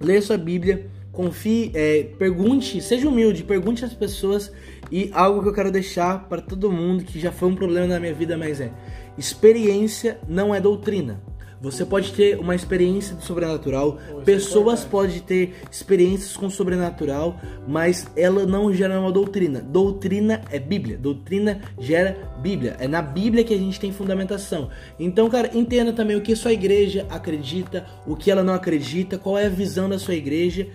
ler 0.00 0.22
sua 0.22 0.36
Bíblia, 0.36 0.90
confie, 1.12 1.70
é, 1.74 2.04
pergunte, 2.18 2.80
seja 2.80 3.08
humilde, 3.08 3.44
pergunte 3.44 3.84
às 3.84 3.94
pessoas 3.94 4.50
e 4.90 5.10
algo 5.12 5.42
que 5.42 5.48
eu 5.48 5.54
quero 5.54 5.70
deixar 5.70 6.28
para 6.28 6.42
todo 6.42 6.70
mundo 6.72 7.04
que 7.04 7.20
já 7.20 7.30
foi 7.30 7.48
um 7.48 7.54
problema 7.54 7.86
na 7.86 8.00
minha 8.00 8.12
vida, 8.12 8.36
mas 8.36 8.60
é 8.60 8.72
experiência 9.16 10.18
não 10.28 10.54
é 10.54 10.60
doutrina. 10.60 11.22
Você 11.64 11.82
pode 11.82 12.12
ter 12.12 12.38
uma 12.38 12.54
experiência 12.54 13.16
do 13.16 13.22
sobrenatural, 13.22 13.98
é 14.20 14.20
pessoas 14.20 14.84
podem 14.84 15.18
ter 15.18 15.54
experiências 15.70 16.36
com 16.36 16.46
o 16.46 16.50
sobrenatural, 16.50 17.40
mas 17.66 18.06
ela 18.14 18.44
não 18.44 18.70
gera 18.70 19.00
uma 19.00 19.10
doutrina. 19.10 19.62
Doutrina 19.62 20.42
é 20.50 20.58
Bíblia, 20.58 20.98
doutrina 20.98 21.62
gera 21.80 22.18
Bíblia. 22.42 22.76
É 22.78 22.86
na 22.86 23.00
Bíblia 23.00 23.42
que 23.42 23.54
a 23.54 23.56
gente 23.56 23.80
tem 23.80 23.90
fundamentação. 23.90 24.68
Então, 25.00 25.30
cara, 25.30 25.50
entenda 25.54 25.90
também 25.90 26.16
o 26.16 26.20
que 26.20 26.36
sua 26.36 26.52
igreja 26.52 27.06
acredita, 27.08 27.86
o 28.06 28.14
que 28.14 28.30
ela 28.30 28.42
não 28.42 28.52
acredita, 28.52 29.16
qual 29.16 29.38
é 29.38 29.46
a 29.46 29.48
visão 29.50 29.88
da 29.88 29.98
sua 29.98 30.14
igreja. 30.14 30.68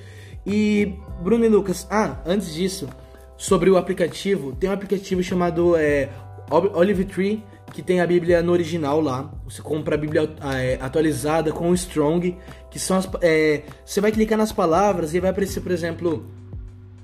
E 0.43 0.95
Bruno 1.21 1.45
e 1.45 1.49
Lucas, 1.49 1.85
ah, 1.91 2.19
antes 2.25 2.51
disso, 2.51 2.89
sobre 3.37 3.69
o 3.69 3.77
aplicativo, 3.77 4.53
tem 4.53 4.67
um 4.67 4.73
aplicativo 4.73 5.21
chamado 5.21 5.75
é, 5.75 6.09
Olive 6.49 7.05
Tree, 7.05 7.43
que 7.71 7.81
tem 7.81 8.01
a 8.01 8.07
Bíblia 8.07 8.41
no 8.41 8.51
original 8.51 8.99
lá. 8.99 9.31
Você 9.45 9.61
compra 9.61 9.95
a 9.95 9.97
Bíblia 9.97 10.29
é, 10.55 10.77
atualizada 10.81 11.51
com 11.51 11.69
o 11.69 11.73
Strong, 11.73 12.37
que 12.69 12.79
são 12.79 12.97
as. 12.97 13.09
É, 13.21 13.63
você 13.85 14.01
vai 14.01 14.11
clicar 14.11 14.37
nas 14.37 14.51
palavras 14.51 15.13
e 15.13 15.19
vai 15.19 15.29
aparecer, 15.29 15.61
por 15.61 15.71
exemplo. 15.71 16.25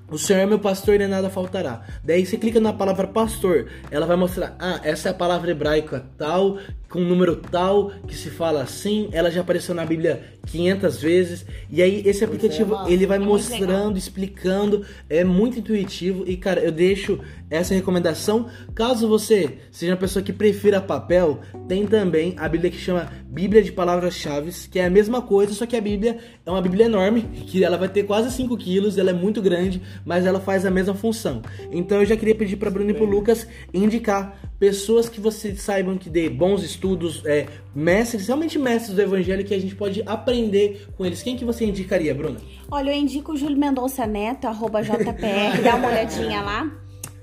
O 0.08 0.20
Senhor 0.20 0.40
é 0.40 0.46
meu 0.46 0.60
pastor 0.60 1.02
e 1.02 1.08
nada 1.08 1.32
faltará. 1.32 1.82
Daí 2.04 2.24
você 2.24 2.38
clica 2.38 2.60
na 2.60 2.72
palavra 2.72 3.08
pastor, 3.08 3.70
ela 3.90 4.06
vai 4.06 4.16
mostrar, 4.16 4.56
ah, 4.60 4.80
essa 4.84 5.10
é 5.10 5.12
a 5.12 5.16
palavra 5.16 5.50
hebraica 5.50 6.06
tal, 6.16 6.60
com 6.96 7.02
um 7.02 7.08
número 7.08 7.36
tal, 7.36 7.92
que 8.08 8.16
se 8.16 8.30
fala 8.30 8.62
assim, 8.62 9.10
ela 9.12 9.30
já 9.30 9.42
apareceu 9.42 9.76
na 9.76 9.86
Bíblia 9.86 10.24
500 10.46 11.02
vezes. 11.02 11.46
E 11.70 11.82
aí 11.82 12.02
esse 12.06 12.24
é 12.24 12.28
aplicativo, 12.28 12.74
é 12.88 12.92
ele 12.94 13.06
vai 13.06 13.20
mostrando, 13.20 13.98
explicando, 13.98 14.86
é 15.10 15.24
muito 15.26 15.60
intuitivo 15.60 16.24
e 16.26 16.38
cara, 16.38 16.62
eu 16.62 16.72
deixo 16.72 17.20
essa 17.50 17.74
recomendação. 17.74 18.48
Caso 18.74 19.10
você 19.10 19.58
seja 19.72 19.92
uma 19.92 19.98
pessoa 19.98 20.24
que 20.24 20.32
prefira 20.32 20.80
papel, 20.80 21.42
tem 21.68 21.86
também 21.86 22.34
a 22.38 22.48
Bíblia 22.48 22.72
que 22.72 22.78
chama 22.78 23.12
Bíblia 23.28 23.62
de 23.62 23.74
Palavras-Chave, 23.74 24.52
que 24.70 24.80
é 24.80 24.86
a 24.86 24.90
mesma 24.90 25.22
coisa, 25.22 25.54
só 25.54 25.66
que 25.66 25.76
a 25.76 25.82
Bíblia 25.82 26.18
é 26.46 26.50
uma 26.50 26.62
Bíblia 26.62 26.86
enorme, 26.86 27.24
que 27.48 27.62
ela 27.62 27.76
vai 27.76 27.90
ter 27.90 28.04
quase 28.04 28.32
5 28.32 28.56
quilos, 28.56 28.98
ela 28.98 29.10
é 29.10 29.14
muito 29.14 29.42
grande, 29.42 29.82
mas 30.06 30.26
ela 30.26 30.40
faz 30.40 30.66
a 30.66 30.72
mesma 30.72 30.94
função. 30.94 31.42
Então 31.74 32.00
eu 32.00 32.06
já 32.06 32.16
queria 32.16 32.36
pedir 32.36 32.56
para 32.56 32.72
Bruno 32.72 32.92
e 32.92 32.94
para 32.94 33.06
Lucas 33.06 33.46
indicar 33.74 34.40
pessoas 34.60 35.10
que 35.10 35.20
vocês 35.20 35.62
saibam 35.62 35.98
que 35.98 36.10
dê 36.10 36.30
bons 36.30 36.64
estudos, 36.64 37.22
é, 37.26 37.48
mestres, 37.74 38.28
realmente 38.28 38.58
mestres 38.58 38.96
do 38.96 39.02
evangelho 39.02 39.44
que 39.44 39.54
a 39.54 39.60
gente 39.60 39.76
pode 39.76 40.02
aprender 40.06 40.88
com 40.98 41.06
eles. 41.06 41.22
Quem 41.22 41.36
que 41.36 41.46
você 41.46 41.66
indicaria, 41.66 42.14
Bruna? 42.14 42.40
Olha, 42.70 42.92
eu 42.92 42.96
indico 42.96 43.34
o 43.34 43.38
Júlio 43.38 43.58
Mendonça 43.58 44.06
Neto, 44.06 44.46
arroba 44.46 44.82
JPR, 44.82 45.62
dá 45.64 45.76
uma 45.76 45.88
olhadinha 45.88 46.42
lá. 46.42 46.72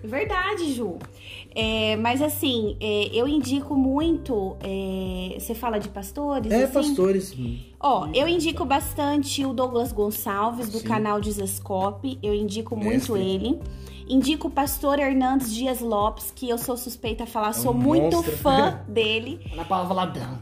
Verdade, 0.05 0.73
Ju. 0.73 0.99
É, 1.55 1.97
mas 1.97 2.21
assim, 2.21 2.77
é, 2.81 3.11
eu 3.13 3.29
indico 3.29 3.77
muito. 3.77 4.57
É, 4.61 5.39
você 5.39 5.55
fala 5.55 5.79
de 5.79 5.89
pastores? 5.89 6.51
É, 6.51 6.65
assim? 6.65 6.73
pastores. 6.73 7.37
Ó, 7.79 8.09
eu 8.13 8.27
indico 8.27 8.65
bastante 8.65 9.45
o 9.45 9.53
Douglas 9.53 9.93
Gonçalves, 9.93 10.71
do 10.71 10.79
Sim. 10.79 10.87
canal 10.87 11.21
Dizascope. 11.21 12.19
Eu 12.23 12.35
indico 12.35 12.75
muito 12.75 13.17
ele. 13.17 13.61
Indico 14.13 14.49
o 14.49 14.51
pastor 14.51 14.99
Hernandes 14.99 15.55
Dias 15.55 15.81
Lopes, 15.81 16.31
que 16.37 16.47
eu 16.47 16.59
sou 16.59 16.77
suspeita 16.77 17.25
a 17.25 17.27
falar, 17.27 17.49
é 17.49 17.53
sou 17.55 17.73
muito 17.73 18.17
monstro. 18.17 18.37
fã 18.37 18.79
dele. 18.87 19.41
Ana 19.55 19.65
Paula 19.65 19.87
Valadão. 19.87 20.39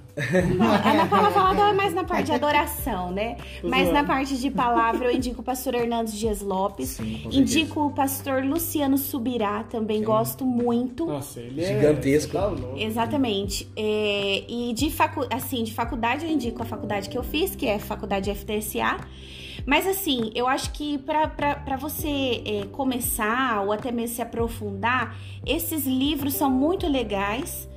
Ana 0.84 1.06
Paula 1.06 1.30
Valadão 1.30 1.68
é 1.68 1.72
mais 1.72 1.94
na 1.94 2.02
parte 2.02 2.26
de 2.26 2.32
adoração, 2.32 3.12
né? 3.12 3.36
Mas 3.62 3.92
na 3.92 4.02
parte 4.02 4.36
de 4.36 4.50
palavra 4.50 5.04
eu 5.06 5.14
indico 5.14 5.40
o 5.40 5.44
pastor 5.44 5.76
Hernandes 5.76 6.14
Dias 6.14 6.40
Lopes. 6.40 6.88
Sim, 6.88 7.28
indico 7.30 7.86
o 7.86 7.90
pastor 7.92 8.44
Luciano 8.44 8.98
Subirá, 8.98 9.62
também 9.62 9.98
Sim. 9.98 10.04
gosto 10.04 10.44
muito. 10.44 11.06
Nossa, 11.06 11.38
ele 11.38 11.62
é 11.62 11.74
gigantesco. 11.74 12.36
É 12.76 12.82
Exatamente. 12.82 13.68
É, 13.76 14.44
e 14.48 14.72
de, 14.74 14.90
facu 14.90 15.24
assim, 15.30 15.62
de 15.62 15.72
faculdade 15.72 16.24
eu 16.24 16.30
indico 16.32 16.60
a 16.60 16.66
faculdade 16.66 17.08
que 17.08 17.16
eu 17.16 17.22
fiz, 17.22 17.54
que 17.54 17.66
é 17.66 17.76
a 17.76 17.78
faculdade 17.78 18.34
FTSA. 18.34 18.98
Mas 19.66 19.86
assim, 19.86 20.30
eu 20.34 20.46
acho 20.46 20.72
que 20.72 20.98
para 20.98 21.76
você 21.76 22.42
é, 22.44 22.66
começar 22.72 23.62
ou 23.62 23.72
até 23.72 23.90
mesmo 23.92 24.16
se 24.16 24.22
aprofundar, 24.22 25.16
esses 25.46 25.86
livros 25.86 26.34
são 26.34 26.50
muito 26.50 26.86
legais. 26.86 27.69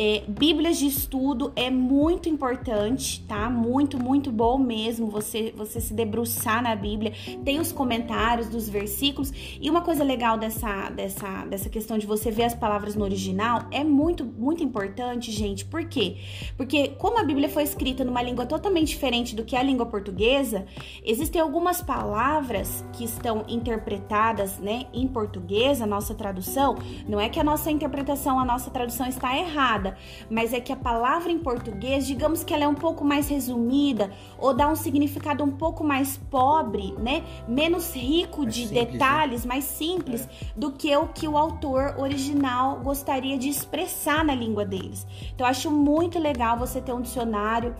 É, 0.00 0.22
Bíblias 0.28 0.78
de 0.78 0.86
estudo 0.86 1.52
é 1.56 1.68
muito 1.68 2.28
importante, 2.28 3.20
tá? 3.26 3.50
Muito, 3.50 4.00
muito 4.00 4.30
bom 4.30 4.56
mesmo 4.56 5.08
você, 5.08 5.52
você 5.56 5.80
se 5.80 5.92
debruçar 5.92 6.62
na 6.62 6.76
Bíblia. 6.76 7.12
Tem 7.44 7.58
os 7.58 7.72
comentários 7.72 8.48
dos 8.48 8.68
versículos. 8.68 9.32
E 9.60 9.68
uma 9.68 9.80
coisa 9.80 10.04
legal 10.04 10.38
dessa, 10.38 10.88
dessa, 10.90 11.44
dessa 11.46 11.68
questão 11.68 11.98
de 11.98 12.06
você 12.06 12.30
ver 12.30 12.44
as 12.44 12.54
palavras 12.54 12.94
no 12.94 13.02
original 13.02 13.66
é 13.72 13.82
muito, 13.82 14.24
muito 14.24 14.62
importante, 14.62 15.32
gente. 15.32 15.64
Por 15.64 15.84
quê? 15.88 16.18
Porque 16.56 16.90
como 16.90 17.18
a 17.18 17.24
Bíblia 17.24 17.48
foi 17.48 17.64
escrita 17.64 18.04
numa 18.04 18.22
língua 18.22 18.46
totalmente 18.46 18.90
diferente 18.90 19.34
do 19.34 19.44
que 19.44 19.56
a 19.56 19.62
língua 19.64 19.86
portuguesa, 19.86 20.64
existem 21.04 21.40
algumas 21.40 21.82
palavras 21.82 22.84
que 22.92 23.02
estão 23.02 23.44
interpretadas, 23.48 24.58
né, 24.58 24.86
em 24.94 25.08
português, 25.08 25.82
a 25.82 25.86
nossa 25.86 26.14
tradução. 26.14 26.76
Não 27.08 27.18
é 27.18 27.28
que 27.28 27.40
a 27.40 27.44
nossa 27.44 27.68
interpretação, 27.68 28.38
a 28.38 28.44
nossa 28.44 28.70
tradução 28.70 29.08
está 29.08 29.36
errada 29.36 29.87
mas 30.30 30.52
é 30.52 30.60
que 30.60 30.72
a 30.72 30.76
palavra 30.76 31.30
em 31.30 31.38
português, 31.38 32.06
digamos 32.06 32.42
que 32.42 32.52
ela 32.52 32.64
é 32.64 32.68
um 32.68 32.74
pouco 32.74 33.04
mais 33.04 33.28
resumida 33.28 34.10
ou 34.38 34.54
dá 34.54 34.68
um 34.68 34.76
significado 34.76 35.44
um 35.44 35.50
pouco 35.50 35.84
mais 35.84 36.16
pobre, 36.30 36.92
né? 36.98 37.22
Menos 37.46 37.94
rico 37.94 38.42
mais 38.42 38.54
de 38.54 38.66
simples, 38.66 38.84
né? 38.84 38.92
detalhes, 38.92 39.44
né? 39.44 39.48
mais 39.48 39.64
simples 39.64 40.26
é. 40.26 40.46
do 40.56 40.72
que 40.72 40.94
o 40.96 41.08
que 41.08 41.28
o 41.28 41.36
autor 41.36 41.94
original 41.98 42.80
gostaria 42.80 43.38
de 43.38 43.48
expressar 43.48 44.24
na 44.24 44.34
língua 44.34 44.64
deles. 44.64 45.06
Então 45.34 45.46
eu 45.46 45.50
acho 45.50 45.70
muito 45.70 46.18
legal 46.18 46.58
você 46.58 46.80
ter 46.80 46.92
um 46.92 47.00
dicionário 47.00 47.74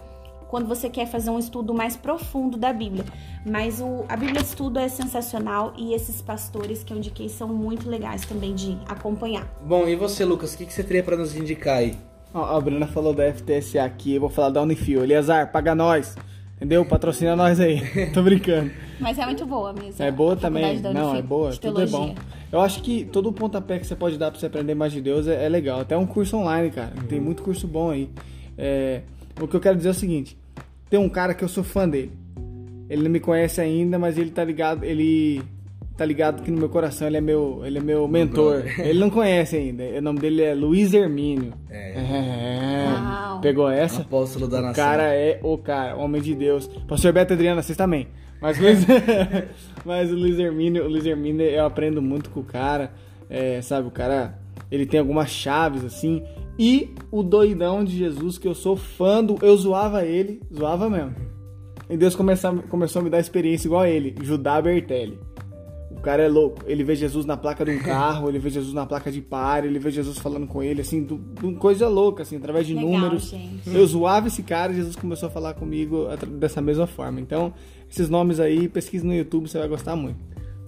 quando 0.48 0.66
você 0.66 0.88
quer 0.88 1.06
fazer 1.06 1.30
um 1.30 1.38
estudo 1.38 1.74
mais 1.74 1.96
profundo 1.96 2.56
da 2.56 2.72
Bíblia. 2.72 3.04
Mas 3.46 3.80
o, 3.80 4.04
a 4.08 4.16
Bíblia 4.16 4.42
de 4.42 4.48
Estudo 4.48 4.78
é 4.78 4.88
sensacional 4.88 5.72
e 5.76 5.94
esses 5.94 6.20
pastores 6.20 6.82
que 6.82 6.92
eu 6.92 6.96
indiquei 6.96 7.28
são 7.28 7.48
muito 7.48 7.88
legais 7.88 8.24
também 8.24 8.54
de 8.54 8.76
acompanhar. 8.88 9.46
Bom, 9.64 9.87
e 9.87 9.94
você, 9.94 10.24
Lucas, 10.24 10.54
o 10.54 10.58
que, 10.58 10.66
que 10.66 10.72
você 10.72 10.82
teria 10.82 11.02
para 11.02 11.16
nos 11.16 11.37
indicar 11.37 11.78
aí? 11.78 11.94
Ó, 12.34 12.44
a 12.56 12.61
Bruna 12.61 12.87
falou 12.87 13.14
da 13.14 13.32
FTSA 13.32 13.84
aqui, 13.84 14.14
eu 14.14 14.20
vou 14.20 14.30
falar 14.30 14.50
da 14.50 14.62
Unifio. 14.62 15.02
Eliazar, 15.02 15.50
paga 15.52 15.74
nós! 15.74 16.16
Entendeu? 16.56 16.84
Patrocina 16.84 17.37
nós 17.37 17.61
aí. 17.61 17.80
Tô 18.12 18.20
brincando. 18.20 18.72
Mas 18.98 19.16
é 19.16 19.24
muito 19.24 19.46
boa 19.46 19.72
mesmo. 19.72 20.04
É 20.04 20.11
boa 20.11 20.34
também. 20.34 20.80
Não, 20.80 21.14
é 21.14 21.22
boa. 21.22 21.56
Tudo 21.56 21.80
é 21.80 21.87
bom. 21.87 22.16
Eu 22.50 22.61
acho 22.61 22.82
que 22.82 23.04
todo 23.04 23.28
o 23.28 23.32
pontapé 23.32 23.78
que 23.78 23.87
você 23.87 23.94
pode 23.94 24.18
dar 24.18 24.32
pra 24.32 24.40
você 24.40 24.46
aprender 24.46 24.74
mais 24.74 24.92
de 24.92 25.00
Deus 25.00 25.28
é, 25.28 25.44
é 25.44 25.48
legal. 25.48 25.80
Até 25.80 25.96
um 25.96 26.04
curso 26.04 26.37
online, 26.37 26.70
cara. 26.72 26.92
Uhum. 26.96 27.06
Tem 27.06 27.20
muito 27.20 27.44
curso 27.44 27.68
bom 27.68 27.90
aí. 27.90 28.11
É, 28.56 29.02
o 29.40 29.48
que 29.48 29.57
eu 29.57 29.61
quero 29.61 29.77
dizer 29.77 29.88
é 29.88 29.92
o 29.92 29.94
seguinte: 29.94 30.37
tem 30.88 30.98
um 30.98 31.09
cara 31.09 31.35
que 31.35 31.44
eu 31.44 31.48
sou 31.48 31.64
fã 31.64 31.88
dele. 31.88 32.12
Ele 32.88 33.03
não 33.03 33.11
me 33.11 33.20
conhece 33.20 33.61
ainda, 33.61 33.98
mas 33.98 34.16
ele 34.16 34.31
tá 34.31 34.42
ligado, 34.42 34.83
ele 34.83 35.42
tá 35.96 36.05
ligado 36.05 36.42
que 36.42 36.51
no 36.51 36.59
meu 36.59 36.68
coração 36.68 37.07
ele 37.07 37.18
é 37.18 37.20
meu, 37.20 37.61
ele 37.64 37.79
é 37.79 37.81
meu 37.83 38.07
mentor. 38.09 38.64
Ele 38.79 38.98
não 38.98 39.11
conhece 39.11 39.57
ainda. 39.57 39.83
O 39.83 40.01
nome 40.01 40.20
dele 40.20 40.42
é 40.42 40.55
Luiz 40.55 40.94
Hermínio. 40.94 41.53
É. 41.68 41.98
é. 41.98 42.88
Pegou 43.42 43.68
essa? 43.68 44.03
Apóstolo 44.03 44.48
da 44.48 44.59
o 44.59 44.62
nação. 44.62 44.72
O 44.72 44.87
cara 44.87 45.14
é 45.14 45.40
o 45.42 45.59
cara, 45.59 45.96
homem 45.96 46.22
de 46.22 46.35
Deus. 46.35 46.66
Pastor 46.88 47.12
Beto 47.12 47.35
Adriana, 47.35 47.62
vocês 47.62 47.77
também. 47.77 48.09
Mas, 48.40 48.59
Luiz... 48.59 48.87
mas 49.85 50.12
o 50.12 50.14
Luiz 50.14 50.38
Hermínio, 50.38 50.85
o 50.85 50.88
Luiz 50.88 51.05
Hermínio, 51.05 51.44
eu 51.44 51.66
aprendo 51.66 52.01
muito 52.01 52.31
com 52.31 52.40
o 52.40 52.44
cara. 52.44 52.92
É, 53.29 53.61
sabe, 53.61 53.88
o 53.88 53.90
cara, 53.90 54.38
ele 54.70 54.87
tem 54.87 55.01
algumas 55.01 55.31
chaves 55.31 55.85
assim. 55.85 56.22
E 56.59 56.92
o 57.11 57.23
doidão 57.23 57.85
de 57.85 57.97
Jesus, 57.97 58.37
que 58.37 58.49
eu 58.49 58.55
sou 58.55 58.77
fã 58.77 59.23
do. 59.23 59.37
Eu 59.42 59.57
zoava 59.57 60.05
ele, 60.05 60.40
zoava 60.53 60.90
mesmo. 60.90 61.14
E 61.88 61.97
Deus 61.97 62.14
começou, 62.16 62.59
começou 62.68 63.01
a 63.01 63.03
me 63.03 63.09
dar 63.09 63.21
experiência 63.21 63.68
igual 63.68 63.83
a 63.83 63.88
ele, 63.88 64.14
Judá 64.23 64.61
Bertelli. 64.61 65.18
O 65.90 66.01
cara 66.01 66.23
é 66.23 66.29
louco. 66.29 66.62
Ele 66.66 66.85
vê 66.85 66.94
Jesus 66.94 67.25
na 67.25 67.37
placa 67.37 67.64
de 67.64 67.71
um 67.71 67.79
carro, 67.81 68.29
ele 68.29 68.38
vê 68.38 68.51
Jesus 68.51 68.75
na 68.75 68.85
placa 68.85 69.11
de 69.11 69.21
par, 69.21 69.64
ele 69.64 69.79
vê 69.79 69.90
Jesus 69.90 70.18
falando 70.18 70.47
com 70.47 70.62
ele, 70.62 70.81
assim, 70.81 71.03
do, 71.03 71.16
do 71.16 71.55
coisa 71.55 71.88
louca, 71.88 72.23
assim, 72.23 72.37
através 72.37 72.66
de 72.66 72.75
Legal, 72.75 72.90
números. 72.90 73.31
Gente. 73.31 73.75
Eu 73.75 73.87
zoava 73.87 74.27
esse 74.27 74.42
cara 74.42 74.73
e 74.73 74.77
Jesus 74.77 74.97
começou 74.97 75.29
a 75.29 75.31
falar 75.31 75.55
comigo 75.55 76.09
dessa 76.38 76.61
mesma 76.61 76.87
forma. 76.87 77.21
Então, 77.21 77.55
esses 77.88 78.11
nomes 78.11 78.40
aí, 78.40 78.68
pesquise 78.68 79.07
no 79.07 79.14
YouTube, 79.14 79.49
você 79.49 79.59
vai 79.59 79.68
gostar 79.68 79.97
muito. 79.97 80.18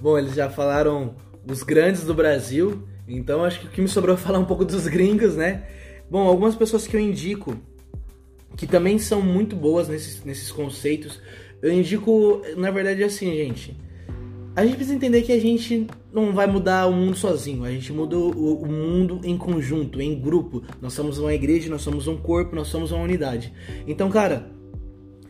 Bom, 0.00 0.16
eles 0.16 0.34
já 0.34 0.48
falaram 0.48 1.14
os 1.46 1.62
grandes 1.62 2.04
do 2.04 2.14
Brasil, 2.14 2.82
então 3.06 3.44
acho 3.44 3.60
que 3.60 3.66
o 3.66 3.70
que 3.70 3.82
me 3.82 3.88
sobrou 3.88 4.14
é 4.14 4.18
falar 4.18 4.38
um 4.38 4.44
pouco 4.46 4.64
dos 4.64 4.86
gringos, 4.86 5.36
né? 5.36 5.64
Bom, 6.10 6.26
algumas 6.26 6.56
pessoas 6.56 6.86
que 6.86 6.96
eu 6.96 7.00
indico 7.00 7.56
que 8.56 8.66
também 8.66 8.98
são 8.98 9.22
muito 9.22 9.54
boas 9.54 9.88
nesses, 9.88 10.24
nesses 10.24 10.50
conceitos, 10.50 11.20
eu 11.62 11.72
indico, 11.72 12.42
na 12.56 12.70
verdade, 12.70 13.02
assim, 13.04 13.32
gente. 13.34 13.76
A 14.56 14.64
gente 14.64 14.74
precisa 14.74 14.96
entender 14.96 15.22
que 15.22 15.32
a 15.32 15.40
gente 15.40 15.86
não 16.12 16.32
vai 16.32 16.46
mudar 16.46 16.86
o 16.86 16.92
mundo 16.92 17.16
sozinho, 17.16 17.64
a 17.64 17.70
gente 17.70 17.92
muda 17.92 18.16
o, 18.16 18.62
o, 18.62 18.66
mundo 18.66 19.20
em 19.22 19.38
conjunto, 19.38 20.00
em 20.00 20.20
grupo. 20.20 20.62
Nós 20.82 20.92
somos 20.92 21.18
uma 21.18 21.32
igreja, 21.32 21.70
nós 21.70 21.82
somos 21.82 22.08
um 22.08 22.16
corpo, 22.16 22.56
nós 22.56 22.66
somos 22.66 22.90
uma 22.90 23.02
unidade. 23.02 23.52
Então, 23.86 24.10
cara, 24.10 24.50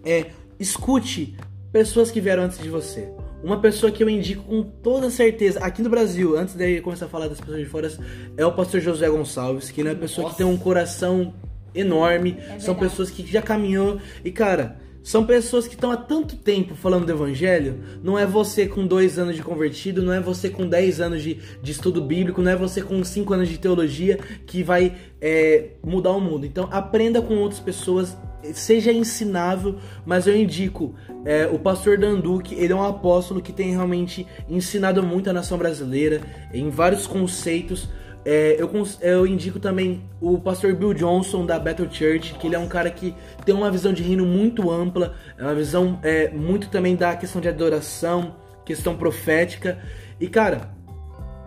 é, 0.05 0.31
escute 0.59 1.37
pessoas 1.71 2.11
que 2.11 2.21
vieram 2.21 2.45
antes 2.45 2.59
de 2.59 2.71
você. 2.71 3.13
Uma 3.43 3.59
pessoa 3.59 3.91
que 3.91 4.03
eu 4.03 4.09
indico 4.09 4.43
com 4.45 4.63
toda 4.63 5.11
certeza, 5.11 5.61
aqui 5.61 5.81
no 5.81 5.89
Brasil, 5.89 6.37
antes 6.37 6.55
de 6.55 6.81
começar 6.81 7.07
a 7.07 7.09
falar 7.09 7.29
das 7.29 7.41
pessoas 7.41 7.59
de 7.59 7.65
fora, 7.65 7.91
é 8.37 8.45
o 8.45 8.53
pastor 8.53 8.81
José 8.81 9.09
Gonçalves, 9.09 9.71
que 9.71 9.81
é 9.81 9.85
uma 9.85 9.95
pessoa 9.95 10.25
Nossa. 10.25 10.37
que 10.37 10.43
tem 10.43 10.53
um 10.53 10.59
coração 10.59 11.33
enorme, 11.75 12.37
é 12.39 12.59
são 12.59 12.75
pessoas 12.75 13.11
que 13.11 13.27
já 13.27 13.41
caminhou. 13.41 13.99
E 14.25 14.31
cara, 14.31 14.79
são 15.03 15.25
pessoas 15.25 15.67
que 15.67 15.75
estão 15.75 15.91
há 15.91 15.97
tanto 15.97 16.37
tempo 16.37 16.75
falando 16.75 17.07
do 17.07 17.13
evangelho. 17.13 17.81
Não 18.03 18.19
é 18.19 18.27
você 18.27 18.67
com 18.67 18.87
dois 18.87 19.19
anos 19.19 19.37
de 19.37 19.43
convertido, 19.43 20.03
não 20.03 20.13
é 20.13 20.21
você 20.21 20.51
com 20.51 20.69
dez 20.69 21.01
anos 21.01 21.23
de, 21.23 21.39
de 21.63 21.73
estudo 21.73 22.03
bíblico, 22.03 22.43
não 22.43 22.51
é 22.51 22.57
você 22.57 22.83
com 22.83 23.03
cinco 23.03 23.33
anos 23.33 23.49
de 23.49 23.59
teologia 23.59 24.19
que 24.47 24.63
vai 24.63 24.95
é, 25.21 25.71
mudar 25.83 26.13
o 26.13 26.21
mundo. 26.21 26.45
Então 26.45 26.69
aprenda 26.71 27.23
com 27.23 27.37
outras 27.39 27.61
pessoas, 27.61 28.17
seja 28.53 28.93
ensinável, 28.93 29.77
mas 30.05 30.27
eu 30.27 30.37
indico 30.37 30.95
é, 31.25 31.47
o 31.47 31.59
pastor 31.59 31.99
Danduque, 31.99 32.55
ele 32.55 32.73
é 32.73 32.77
um 32.77 32.85
apóstolo 32.85 33.41
que 33.41 33.53
tem 33.53 33.71
realmente 33.71 34.27
ensinado 34.49 35.03
muito 35.03 35.31
a 35.31 35.33
nação 35.33 35.57
brasileira 35.57 36.21
em 36.53 36.69
vários 36.71 37.07
conceitos. 37.07 37.89
É, 38.25 38.57
eu, 38.59 38.71
eu 39.01 39.27
indico 39.27 39.59
também 39.59 40.03
o 40.21 40.39
pastor 40.39 40.75
Bill 40.75 40.93
Johnson 40.93 41.47
da 41.47 41.59
Bethel 41.59 41.91
Church, 41.91 42.35
que 42.35 42.47
ele 42.47 42.55
é 42.55 42.59
um 42.59 42.69
cara 42.69 42.91
que 42.91 43.15
tem 43.45 43.55
uma 43.55 43.71
visão 43.71 43.93
de 43.93 44.03
reino 44.03 44.27
muito 44.27 44.71
ampla, 44.71 45.15
é 45.39 45.43
uma 45.43 45.55
visão 45.55 45.99
é, 46.03 46.29
muito 46.29 46.69
também 46.69 46.97
da 46.97 47.17
questão 47.17 47.41
de 47.41 47.49
adoração, 47.49 48.37
questão 48.65 48.97
profética. 48.97 49.79
E 50.21 50.29
cara, 50.29 50.71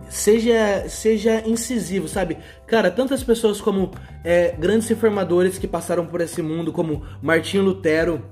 seja, 0.08 0.88
seja 0.88 1.46
incisivo, 1.46 2.08
sabe? 2.08 2.38
Cara, 2.66 2.90
tantas 2.90 3.22
pessoas 3.22 3.60
como 3.60 3.92
é, 4.24 4.54
grandes 4.58 4.88
reformadores 4.88 5.58
que 5.58 5.68
passaram 5.68 6.06
por 6.06 6.20
esse 6.20 6.42
mundo, 6.42 6.72
como 6.72 7.04
Martinho 7.22 7.62
Lutero, 7.62 8.24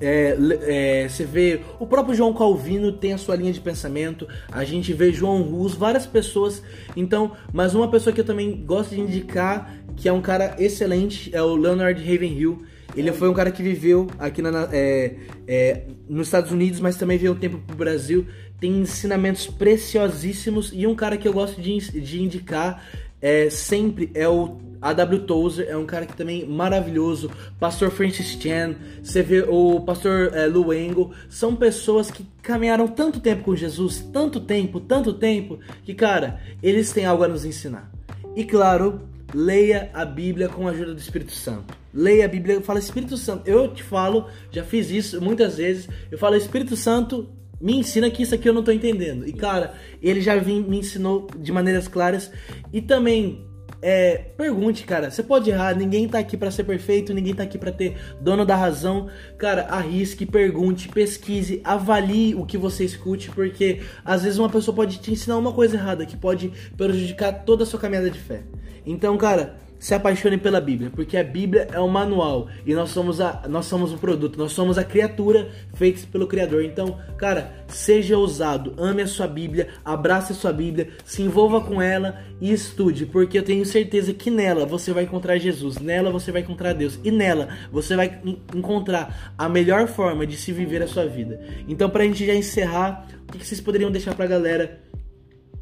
é, 0.00 0.36
é, 0.62 1.08
você 1.08 1.24
vê 1.24 1.60
o 1.78 1.86
próprio 1.86 2.14
João 2.14 2.32
Calvino 2.32 2.90
tem 2.92 3.12
a 3.12 3.18
sua 3.18 3.36
linha 3.36 3.52
de 3.52 3.60
pensamento, 3.60 4.26
a 4.50 4.64
gente 4.64 4.92
vê 4.92 5.12
João 5.12 5.42
Rus, 5.42 5.74
várias 5.74 6.06
pessoas. 6.06 6.62
Então, 6.96 7.32
mas 7.52 7.74
uma 7.74 7.88
pessoa 7.90 8.12
que 8.14 8.20
eu 8.20 8.24
também 8.24 8.64
gosto 8.64 8.94
de 8.94 9.00
indicar, 9.00 9.74
que 9.96 10.08
é 10.08 10.12
um 10.12 10.22
cara 10.22 10.56
excelente, 10.58 11.30
é 11.34 11.42
o 11.42 11.54
Leonard 11.54 12.00
Ravenhill. 12.02 12.62
Ele 12.96 13.12
foi 13.12 13.28
um 13.28 13.34
cara 13.34 13.50
que 13.52 13.62
viveu 13.62 14.08
aqui 14.18 14.42
na- 14.42 14.68
é, 14.72 15.14
é, 15.46 15.82
nos 16.08 16.26
Estados 16.26 16.50
Unidos, 16.50 16.80
mas 16.80 16.96
também 16.96 17.18
veio 17.18 17.32
um 17.32 17.36
tempo 17.36 17.58
pro 17.58 17.76
Brasil. 17.76 18.26
Tem 18.58 18.80
ensinamentos 18.80 19.46
preciosíssimos 19.46 20.72
e 20.74 20.86
um 20.86 20.94
cara 20.94 21.16
que 21.16 21.26
eu 21.28 21.32
gosto 21.32 21.60
de, 21.60 21.78
de 22.00 22.22
indicar 22.22 22.84
é, 23.22 23.50
sempre 23.50 24.10
é 24.14 24.28
o 24.28 24.56
A.W. 24.80 25.20
Tozer, 25.20 25.68
é 25.68 25.76
um 25.76 25.84
cara 25.84 26.06
que 26.06 26.16
também 26.16 26.46
maravilhoso. 26.46 27.30
Pastor 27.58 27.90
Francis 27.90 28.38
Chan, 28.40 28.76
você 29.02 29.22
vê 29.22 29.44
o 29.46 29.80
pastor 29.80 30.32
é, 30.34 30.46
Lou 30.46 30.72
Engle, 30.72 31.10
são 31.28 31.54
pessoas 31.54 32.10
que 32.10 32.26
caminharam 32.42 32.88
tanto 32.88 33.20
tempo 33.20 33.44
com 33.44 33.56
Jesus, 33.56 34.00
tanto 34.12 34.40
tempo, 34.40 34.80
tanto 34.80 35.12
tempo, 35.12 35.58
que 35.84 35.94
cara, 35.94 36.40
eles 36.62 36.92
têm 36.92 37.04
algo 37.04 37.24
a 37.24 37.28
nos 37.28 37.44
ensinar. 37.44 37.90
E 38.34 38.44
claro, 38.44 39.02
leia 39.34 39.90
a 39.92 40.04
Bíblia 40.04 40.48
com 40.48 40.66
a 40.66 40.70
ajuda 40.70 40.94
do 40.94 41.00
Espírito 41.00 41.32
Santo. 41.32 41.74
Leia 41.92 42.24
a 42.24 42.28
Bíblia 42.28 42.60
fala 42.60 42.78
Espírito 42.78 43.16
Santo. 43.16 43.48
Eu 43.48 43.68
te 43.68 43.82
falo, 43.82 44.26
já 44.50 44.62
fiz 44.62 44.90
isso 44.90 45.20
muitas 45.20 45.56
vezes. 45.56 45.88
Eu 46.10 46.18
falo 46.18 46.36
Espírito 46.36 46.76
Santo, 46.76 47.28
me 47.60 47.76
ensina 47.76 48.10
que 48.10 48.22
isso 48.22 48.34
aqui 48.34 48.48
eu 48.48 48.54
não 48.54 48.62
tô 48.62 48.70
entendendo. 48.70 49.26
E 49.26 49.32
cara, 49.32 49.74
ele 50.00 50.20
já 50.20 50.36
me 50.36 50.78
ensinou 50.78 51.28
de 51.36 51.52
maneiras 51.52 51.88
claras. 51.88 52.30
E 52.72 52.80
também, 52.80 53.44
é, 53.82 54.16
pergunte, 54.36 54.84
cara. 54.84 55.10
Você 55.10 55.22
pode 55.22 55.50
errar, 55.50 55.74
ninguém 55.74 56.08
tá 56.08 56.18
aqui 56.18 56.36
pra 56.36 56.50
ser 56.50 56.64
perfeito, 56.64 57.14
ninguém 57.14 57.34
tá 57.34 57.42
aqui 57.42 57.58
pra 57.58 57.72
ter 57.72 57.96
dono 58.20 58.44
da 58.44 58.54
razão. 58.54 59.08
Cara, 59.38 59.62
arrisque, 59.62 60.26
pergunte, 60.26 60.88
pesquise, 60.88 61.60
avalie 61.64 62.34
o 62.34 62.44
que 62.44 62.58
você 62.58 62.84
escute, 62.84 63.30
porque 63.30 63.80
às 64.04 64.22
vezes 64.22 64.38
uma 64.38 64.50
pessoa 64.50 64.74
pode 64.74 64.98
te 64.98 65.12
ensinar 65.12 65.38
uma 65.38 65.52
coisa 65.52 65.76
errada 65.76 66.04
que 66.04 66.16
pode 66.16 66.52
prejudicar 66.76 67.32
toda 67.44 67.62
a 67.62 67.66
sua 67.66 67.80
caminhada 67.80 68.10
de 68.10 68.18
fé. 68.18 68.42
Então, 68.84 69.16
cara, 69.16 69.56
se 69.80 69.94
apaixone 69.94 70.36
pela 70.36 70.60
Bíblia, 70.60 70.90
porque 70.94 71.16
a 71.16 71.24
Bíblia 71.24 71.66
é 71.72 71.80
o 71.80 71.88
manual 71.88 72.48
e 72.66 72.74
nós 72.74 72.90
somos 72.90 73.18
a 73.20 73.44
nós 73.48 73.64
somos 73.64 73.92
o 73.92 73.96
produto, 73.96 74.38
nós 74.38 74.52
somos 74.52 74.76
a 74.76 74.84
criatura 74.84 75.48
feita 75.74 76.06
pelo 76.12 76.26
Criador. 76.26 76.62
Então, 76.62 76.98
cara, 77.16 77.50
seja 77.66 78.16
ousado, 78.18 78.74
ame 78.76 79.00
a 79.00 79.06
sua 79.06 79.26
Bíblia, 79.26 79.68
abrace 79.82 80.32
a 80.32 80.36
sua 80.36 80.52
Bíblia, 80.52 80.90
se 81.04 81.22
envolva 81.22 81.62
com 81.62 81.80
ela 81.80 82.20
e 82.42 82.52
estude, 82.52 83.06
porque 83.06 83.38
eu 83.38 83.42
tenho 83.42 83.64
certeza 83.64 84.12
que 84.12 84.30
nela 84.30 84.66
você 84.66 84.92
vai 84.92 85.04
encontrar 85.04 85.38
Jesus, 85.38 85.78
nela 85.78 86.10
você 86.10 86.30
vai 86.30 86.42
encontrar 86.42 86.74
Deus 86.74 87.00
e 87.02 87.10
nela 87.10 87.48
você 87.72 87.96
vai 87.96 88.20
en- 88.22 88.38
encontrar 88.54 89.32
a 89.36 89.48
melhor 89.48 89.88
forma 89.88 90.26
de 90.26 90.36
se 90.36 90.52
viver 90.52 90.82
a 90.82 90.86
sua 90.86 91.06
vida. 91.06 91.40
Então, 91.66 91.88
pra 91.88 92.04
gente 92.04 92.26
já 92.26 92.34
encerrar, 92.34 93.06
o 93.26 93.32
que 93.38 93.46
vocês 93.46 93.60
poderiam 93.62 93.90
deixar 93.90 94.14
pra 94.14 94.26
galera? 94.26 94.78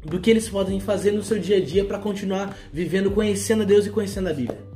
Do 0.03 0.19
que 0.19 0.29
eles 0.29 0.47
podem 0.47 0.79
fazer 0.79 1.11
no 1.11 1.23
seu 1.23 1.39
dia 1.39 1.57
a 1.57 1.61
dia 1.61 1.85
para 1.85 1.99
continuar 1.99 2.55
vivendo, 2.71 3.11
conhecendo 3.11 3.63
a 3.63 3.65
Deus 3.65 3.85
e 3.85 3.89
conhecendo 3.89 4.29
a 4.29 4.33
Bíblia. 4.33 4.69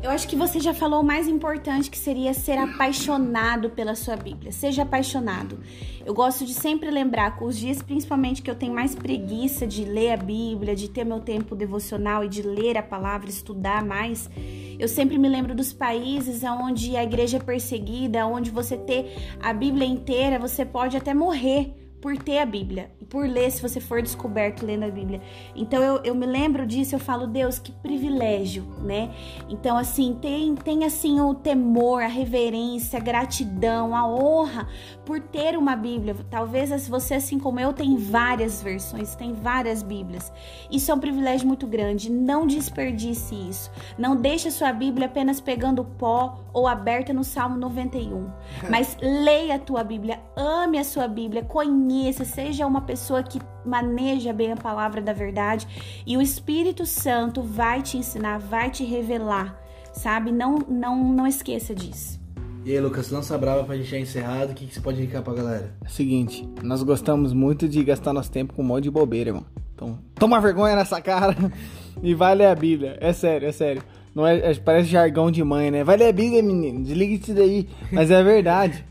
Eu 0.00 0.10
acho 0.10 0.28
que 0.28 0.36
você 0.36 0.60
já 0.60 0.72
falou 0.72 1.00
o 1.00 1.04
mais 1.04 1.26
importante 1.26 1.90
que 1.90 1.98
seria 1.98 2.32
ser 2.32 2.56
apaixonado 2.56 3.70
pela 3.70 3.96
sua 3.96 4.14
Bíblia. 4.14 4.52
Seja 4.52 4.82
apaixonado. 4.82 5.58
Eu 6.06 6.14
gosto 6.14 6.44
de 6.46 6.54
sempre 6.54 6.88
lembrar 6.88 7.36
com 7.36 7.46
os 7.46 7.58
dias, 7.58 7.82
principalmente 7.82 8.40
que 8.40 8.48
eu 8.48 8.54
tenho 8.54 8.72
mais 8.72 8.94
preguiça 8.94 9.66
de 9.66 9.84
ler 9.84 10.12
a 10.12 10.16
Bíblia, 10.16 10.76
de 10.76 10.88
ter 10.88 11.04
meu 11.04 11.18
tempo 11.18 11.56
devocional 11.56 12.22
e 12.22 12.28
de 12.28 12.42
ler 12.42 12.78
a 12.78 12.82
palavra, 12.82 13.28
estudar 13.28 13.84
mais. 13.84 14.30
Eu 14.78 14.86
sempre 14.86 15.18
me 15.18 15.28
lembro 15.28 15.52
dos 15.52 15.72
países 15.72 16.44
onde 16.44 16.96
a 16.96 17.02
igreja 17.02 17.38
é 17.38 17.40
perseguida, 17.40 18.24
onde 18.24 18.52
você 18.52 18.76
ter 18.76 19.36
a 19.42 19.52
Bíblia 19.52 19.86
inteira, 19.86 20.38
você 20.38 20.64
pode 20.64 20.96
até 20.96 21.12
morrer 21.12 21.74
por 22.00 22.16
ter 22.16 22.38
a 22.38 22.46
Bíblia 22.46 22.92
por 23.08 23.26
ler 23.26 23.50
se 23.50 23.62
você 23.62 23.80
for 23.80 24.02
descoberto 24.02 24.64
lendo 24.64 24.84
a 24.84 24.90
Bíblia. 24.90 25.20
Então 25.56 25.82
eu, 25.82 26.00
eu 26.04 26.14
me 26.14 26.26
lembro 26.26 26.66
disso, 26.66 26.94
eu 26.94 26.98
falo, 26.98 27.26
Deus, 27.26 27.58
que 27.58 27.72
privilégio, 27.72 28.64
né? 28.82 29.10
Então, 29.48 29.76
assim, 29.76 30.16
tem, 30.20 30.54
tem 30.54 30.84
assim 30.84 31.20
o 31.20 31.34
temor, 31.34 32.02
a 32.02 32.06
reverência, 32.06 32.98
a 32.98 33.02
gratidão, 33.02 33.96
a 33.96 34.06
honra 34.06 34.68
por 35.06 35.20
ter 35.20 35.56
uma 35.56 35.74
Bíblia. 35.74 36.14
Talvez 36.30 36.86
você, 36.88 37.14
assim 37.14 37.38
como 37.38 37.58
eu, 37.58 37.72
tem 37.72 37.96
várias 37.96 38.62
versões, 38.62 39.14
tem 39.14 39.32
várias 39.32 39.82
Bíblias. 39.82 40.30
Isso 40.70 40.90
é 40.90 40.94
um 40.94 41.00
privilégio 41.00 41.46
muito 41.46 41.66
grande. 41.66 42.12
Não 42.12 42.46
desperdice 42.46 43.34
isso. 43.34 43.70
Não 43.96 44.16
deixe 44.16 44.48
a 44.48 44.52
sua 44.52 44.72
Bíblia 44.72 45.06
apenas 45.06 45.40
pegando 45.40 45.82
pó 45.82 46.40
ou 46.52 46.66
aberta 46.66 47.12
no 47.12 47.24
Salmo 47.24 47.56
91. 47.56 48.28
Mas 48.68 48.96
leia 49.00 49.54
a 49.54 49.58
tua 49.58 49.82
Bíblia, 49.82 50.20
ame 50.36 50.78
a 50.78 50.84
sua 50.84 51.08
Bíblia, 51.08 51.42
conheça, 51.42 52.24
seja 52.24 52.66
uma 52.66 52.82
pessoa 52.82 52.97
que 53.22 53.40
maneja 53.64 54.32
bem 54.32 54.52
a 54.52 54.56
palavra 54.56 55.00
da 55.00 55.12
verdade 55.12 55.66
e 56.06 56.16
o 56.16 56.22
Espírito 56.22 56.84
Santo 56.84 57.42
vai 57.42 57.82
te 57.82 57.96
ensinar, 57.96 58.38
vai 58.38 58.70
te 58.70 58.84
revelar, 58.84 59.58
sabe? 59.92 60.32
Não, 60.32 60.58
não, 60.68 61.12
não 61.12 61.26
esqueça 61.26 61.74
disso. 61.74 62.18
E 62.64 62.72
aí, 62.72 62.80
Lucas, 62.80 63.10
lança 63.10 63.38
brava 63.38 63.64
pra 63.64 63.76
gente 63.76 63.88
já 63.88 63.98
encerrado, 63.98 64.50
o 64.50 64.54
que, 64.54 64.66
que 64.66 64.74
você 64.74 64.80
pode 64.80 65.00
indicar 65.00 65.22
pra 65.22 65.32
galera? 65.32 65.74
É 65.82 65.86
o 65.86 65.90
seguinte, 65.90 66.46
nós 66.62 66.82
gostamos 66.82 67.32
muito 67.32 67.68
de 67.68 67.82
gastar 67.82 68.12
nosso 68.12 68.30
tempo 68.30 68.52
com 68.52 68.62
um 68.62 68.66
monte 68.66 68.84
de 68.84 68.90
bobeira, 68.90 69.30
irmão. 69.30 69.46
Então, 69.74 69.98
toma 70.16 70.40
vergonha 70.40 70.74
nessa 70.74 71.00
cara 71.00 71.34
e 72.02 72.14
vai 72.14 72.34
ler 72.34 72.46
a 72.46 72.54
Bíblia. 72.54 72.98
É 73.00 73.12
sério, 73.12 73.48
é 73.48 73.52
sério. 73.52 73.82
Não 74.14 74.26
é, 74.26 74.50
é- 74.50 74.54
parece 74.54 74.88
jargão 74.88 75.30
de 75.30 75.42
mãe, 75.44 75.70
né? 75.70 75.84
Vai 75.84 75.96
ler 75.96 76.08
a 76.08 76.12
Bíblia, 76.12 76.42
menino. 76.42 76.82
Desliga 76.82 77.14
isso 77.14 77.32
daí. 77.32 77.68
Mas 77.92 78.10
é 78.10 78.22
verdade. 78.22 78.84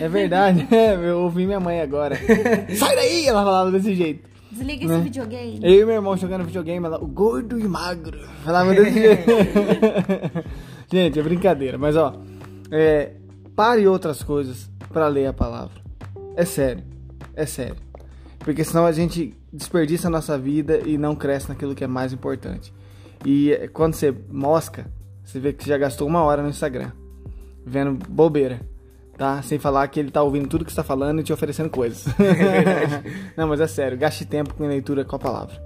É 0.00 0.08
verdade. 0.08 0.66
É, 0.72 0.94
eu 0.94 1.20
ouvi 1.20 1.46
minha 1.46 1.60
mãe 1.60 1.80
agora. 1.80 2.16
Sai 2.76 2.94
daí! 2.96 3.26
Ela 3.26 3.42
falava 3.44 3.70
desse 3.70 3.94
jeito. 3.94 4.28
Desliga 4.50 4.86
Né? 4.86 4.94
esse 4.94 5.04
videogame. 5.04 5.60
Eu 5.62 5.80
e 5.82 5.84
meu 5.86 5.94
irmão 5.94 6.16
jogando 6.16 6.44
videogame, 6.44 6.84
ela, 6.84 7.02
o 7.02 7.06
gordo 7.06 7.58
e 7.58 7.64
magro. 7.64 8.18
Falava 8.44 8.74
desse 8.74 8.92
jeito. 8.92 9.22
Gente, 10.92 11.18
é 11.18 11.22
brincadeira, 11.22 11.78
mas 11.78 11.96
ó, 11.96 12.14
é, 12.70 13.12
pare 13.56 13.86
outras 13.86 14.22
coisas 14.22 14.70
pra 14.92 15.08
ler 15.08 15.26
a 15.26 15.32
palavra. 15.32 15.80
É 16.36 16.44
sério, 16.44 16.84
é 17.34 17.46
sério. 17.46 17.76
Porque 18.40 18.62
senão 18.64 18.84
a 18.84 18.92
gente 18.92 19.34
desperdiça 19.52 20.08
a 20.08 20.10
nossa 20.10 20.36
vida 20.36 20.80
e 20.84 20.98
não 20.98 21.14
cresce 21.14 21.48
naquilo 21.48 21.74
que 21.74 21.84
é 21.84 21.86
mais 21.86 22.12
importante. 22.12 22.74
E 23.24 23.52
é, 23.52 23.68
quando 23.68 23.94
você 23.94 24.14
mosca, 24.30 24.86
você 25.24 25.38
vê 25.40 25.52
que 25.52 25.66
já 25.66 25.78
gastou 25.78 26.06
uma 26.08 26.22
hora 26.24 26.42
no 26.42 26.48
Instagram, 26.48 26.90
vendo 27.64 27.92
bobeira. 28.08 28.60
Tá? 29.22 29.40
Sem 29.40 29.56
falar 29.56 29.86
que 29.86 30.00
ele 30.00 30.10
tá 30.10 30.20
ouvindo 30.20 30.48
tudo 30.48 30.64
que 30.64 30.72
você 30.72 30.74
tá 30.74 30.82
falando 30.82 31.20
e 31.20 31.22
te 31.22 31.32
oferecendo 31.32 31.70
coisas. 31.70 32.06
não, 33.38 33.46
mas 33.46 33.60
é 33.60 33.68
sério, 33.68 33.96
gaste 33.96 34.24
tempo 34.24 34.52
com 34.52 34.66
leitura 34.66 35.04
com 35.04 35.14
a 35.14 35.18
palavra. 35.20 35.62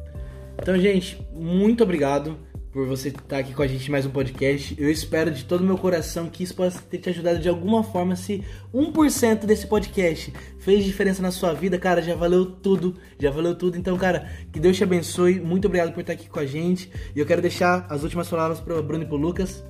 Então, 0.61 0.79
gente, 0.79 1.27
muito 1.33 1.83
obrigado 1.83 2.37
por 2.71 2.87
você 2.87 3.09
estar 3.09 3.38
aqui 3.38 3.55
com 3.55 3.62
a 3.62 3.66
gente 3.66 3.88
em 3.88 3.90
mais 3.90 4.05
um 4.05 4.11
podcast. 4.11 4.77
Eu 4.79 4.90
espero 4.90 5.31
de 5.31 5.42
todo 5.42 5.62
o 5.62 5.64
meu 5.64 5.79
coração 5.79 6.29
que 6.29 6.42
isso 6.42 6.55
possa 6.55 6.83
ter 6.83 6.99
te 6.99 7.09
ajudado 7.09 7.38
de 7.38 7.49
alguma 7.49 7.83
forma. 7.83 8.14
Se 8.14 8.45
1% 8.75 9.47
desse 9.47 9.66
podcast 9.66 10.31
fez 10.59 10.85
diferença 10.85 11.23
na 11.23 11.31
sua 11.31 11.55
vida, 11.55 11.79
cara, 11.79 12.03
já 12.03 12.14
valeu 12.14 12.45
tudo. 12.45 12.95
Já 13.19 13.31
valeu 13.31 13.55
tudo. 13.55 13.79
Então, 13.79 13.97
cara, 13.97 14.31
que 14.53 14.61
Deus 14.61 14.77
te 14.77 14.85
abençoe. 14.85 15.40
Muito 15.40 15.64
obrigado 15.64 15.95
por 15.95 16.01
estar 16.01 16.12
aqui 16.12 16.29
com 16.29 16.40
a 16.40 16.45
gente. 16.45 16.92
E 17.14 17.19
eu 17.19 17.25
quero 17.25 17.40
deixar 17.40 17.87
as 17.88 18.03
últimas 18.03 18.29
palavras 18.29 18.61
para 18.61 18.79
o 18.79 18.83
Bruno 18.83 19.05
e 19.05 19.07
para 19.07 19.16
o 19.16 19.19
Lucas. 19.19 19.64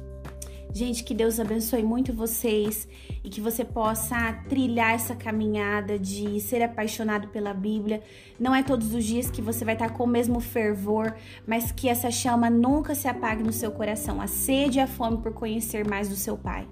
Gente, 0.77 1.05
que 1.05 1.15
Deus 1.15 1.41
abençoe 1.41 1.83
muito 1.83 2.13
vocês 2.13 2.87
e 3.25 3.31
que 3.31 3.41
você 3.41 3.65
possa 3.65 4.35
trilhar 4.47 4.93
essa 4.93 5.15
caminhada 5.15 5.99
de 5.99 6.39
ser 6.39 6.63
apaixonado 6.63 7.29
pela 7.29 7.55
Bíblia. 7.55 8.03
Não 8.39 8.55
é 8.55 8.63
todos 8.63 8.93
os 8.93 9.03
dias 9.03 9.31
que 9.31 9.41
você 9.41 9.65
vai 9.65 9.73
estar 9.73 9.95
com 9.95 10.05
o 10.05 10.07
mesmo 10.07 10.39
fervor, 10.39 11.15
mas 11.47 11.73
que 11.73 11.89
essa 11.89 12.11
chama 12.11 12.51
nunca 12.51 12.95
se 12.95 13.09
apague 13.09 13.43
no 13.43 13.55
seu 13.55 13.71
coração. 13.71 14.21
A 14.21 14.27
sede 14.27 14.77
e 14.77 14.83
a 14.83 14.87
fome 14.87 15.17
por 15.17 15.33
conhecer 15.33 15.89
mais 15.89 16.11
do 16.11 16.15
seu 16.15 16.37
Pai. 16.37 16.69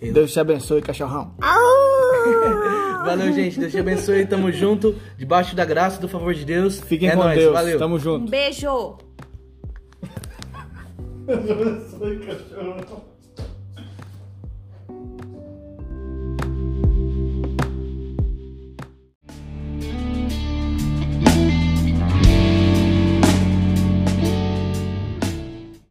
Deus 0.00 0.32
te 0.32 0.40
abençoe, 0.40 0.82
cachorrão. 0.82 1.32
Valeu, 3.06 3.32
gente. 3.32 3.60
Deus 3.60 3.70
te 3.70 3.78
abençoe. 3.78 4.26
Tamo 4.26 4.50
junto. 4.50 4.96
Debaixo 5.16 5.54
da 5.54 5.64
graça 5.64 5.98
e 5.98 6.00
do 6.00 6.08
favor 6.08 6.34
de 6.34 6.44
Deus. 6.44 6.80
Fiquem 6.80 7.08
é 7.08 7.14
com 7.14 7.22
nóis. 7.22 7.38
Deus. 7.38 7.52
Valeu. 7.52 7.78
Tamo 7.78 7.94
Um 7.94 7.98
junto. 8.00 8.28
beijo! 8.28 8.98
Deus 11.28 11.48
abençoe, 11.48 12.18
cachorrão. 12.26 13.09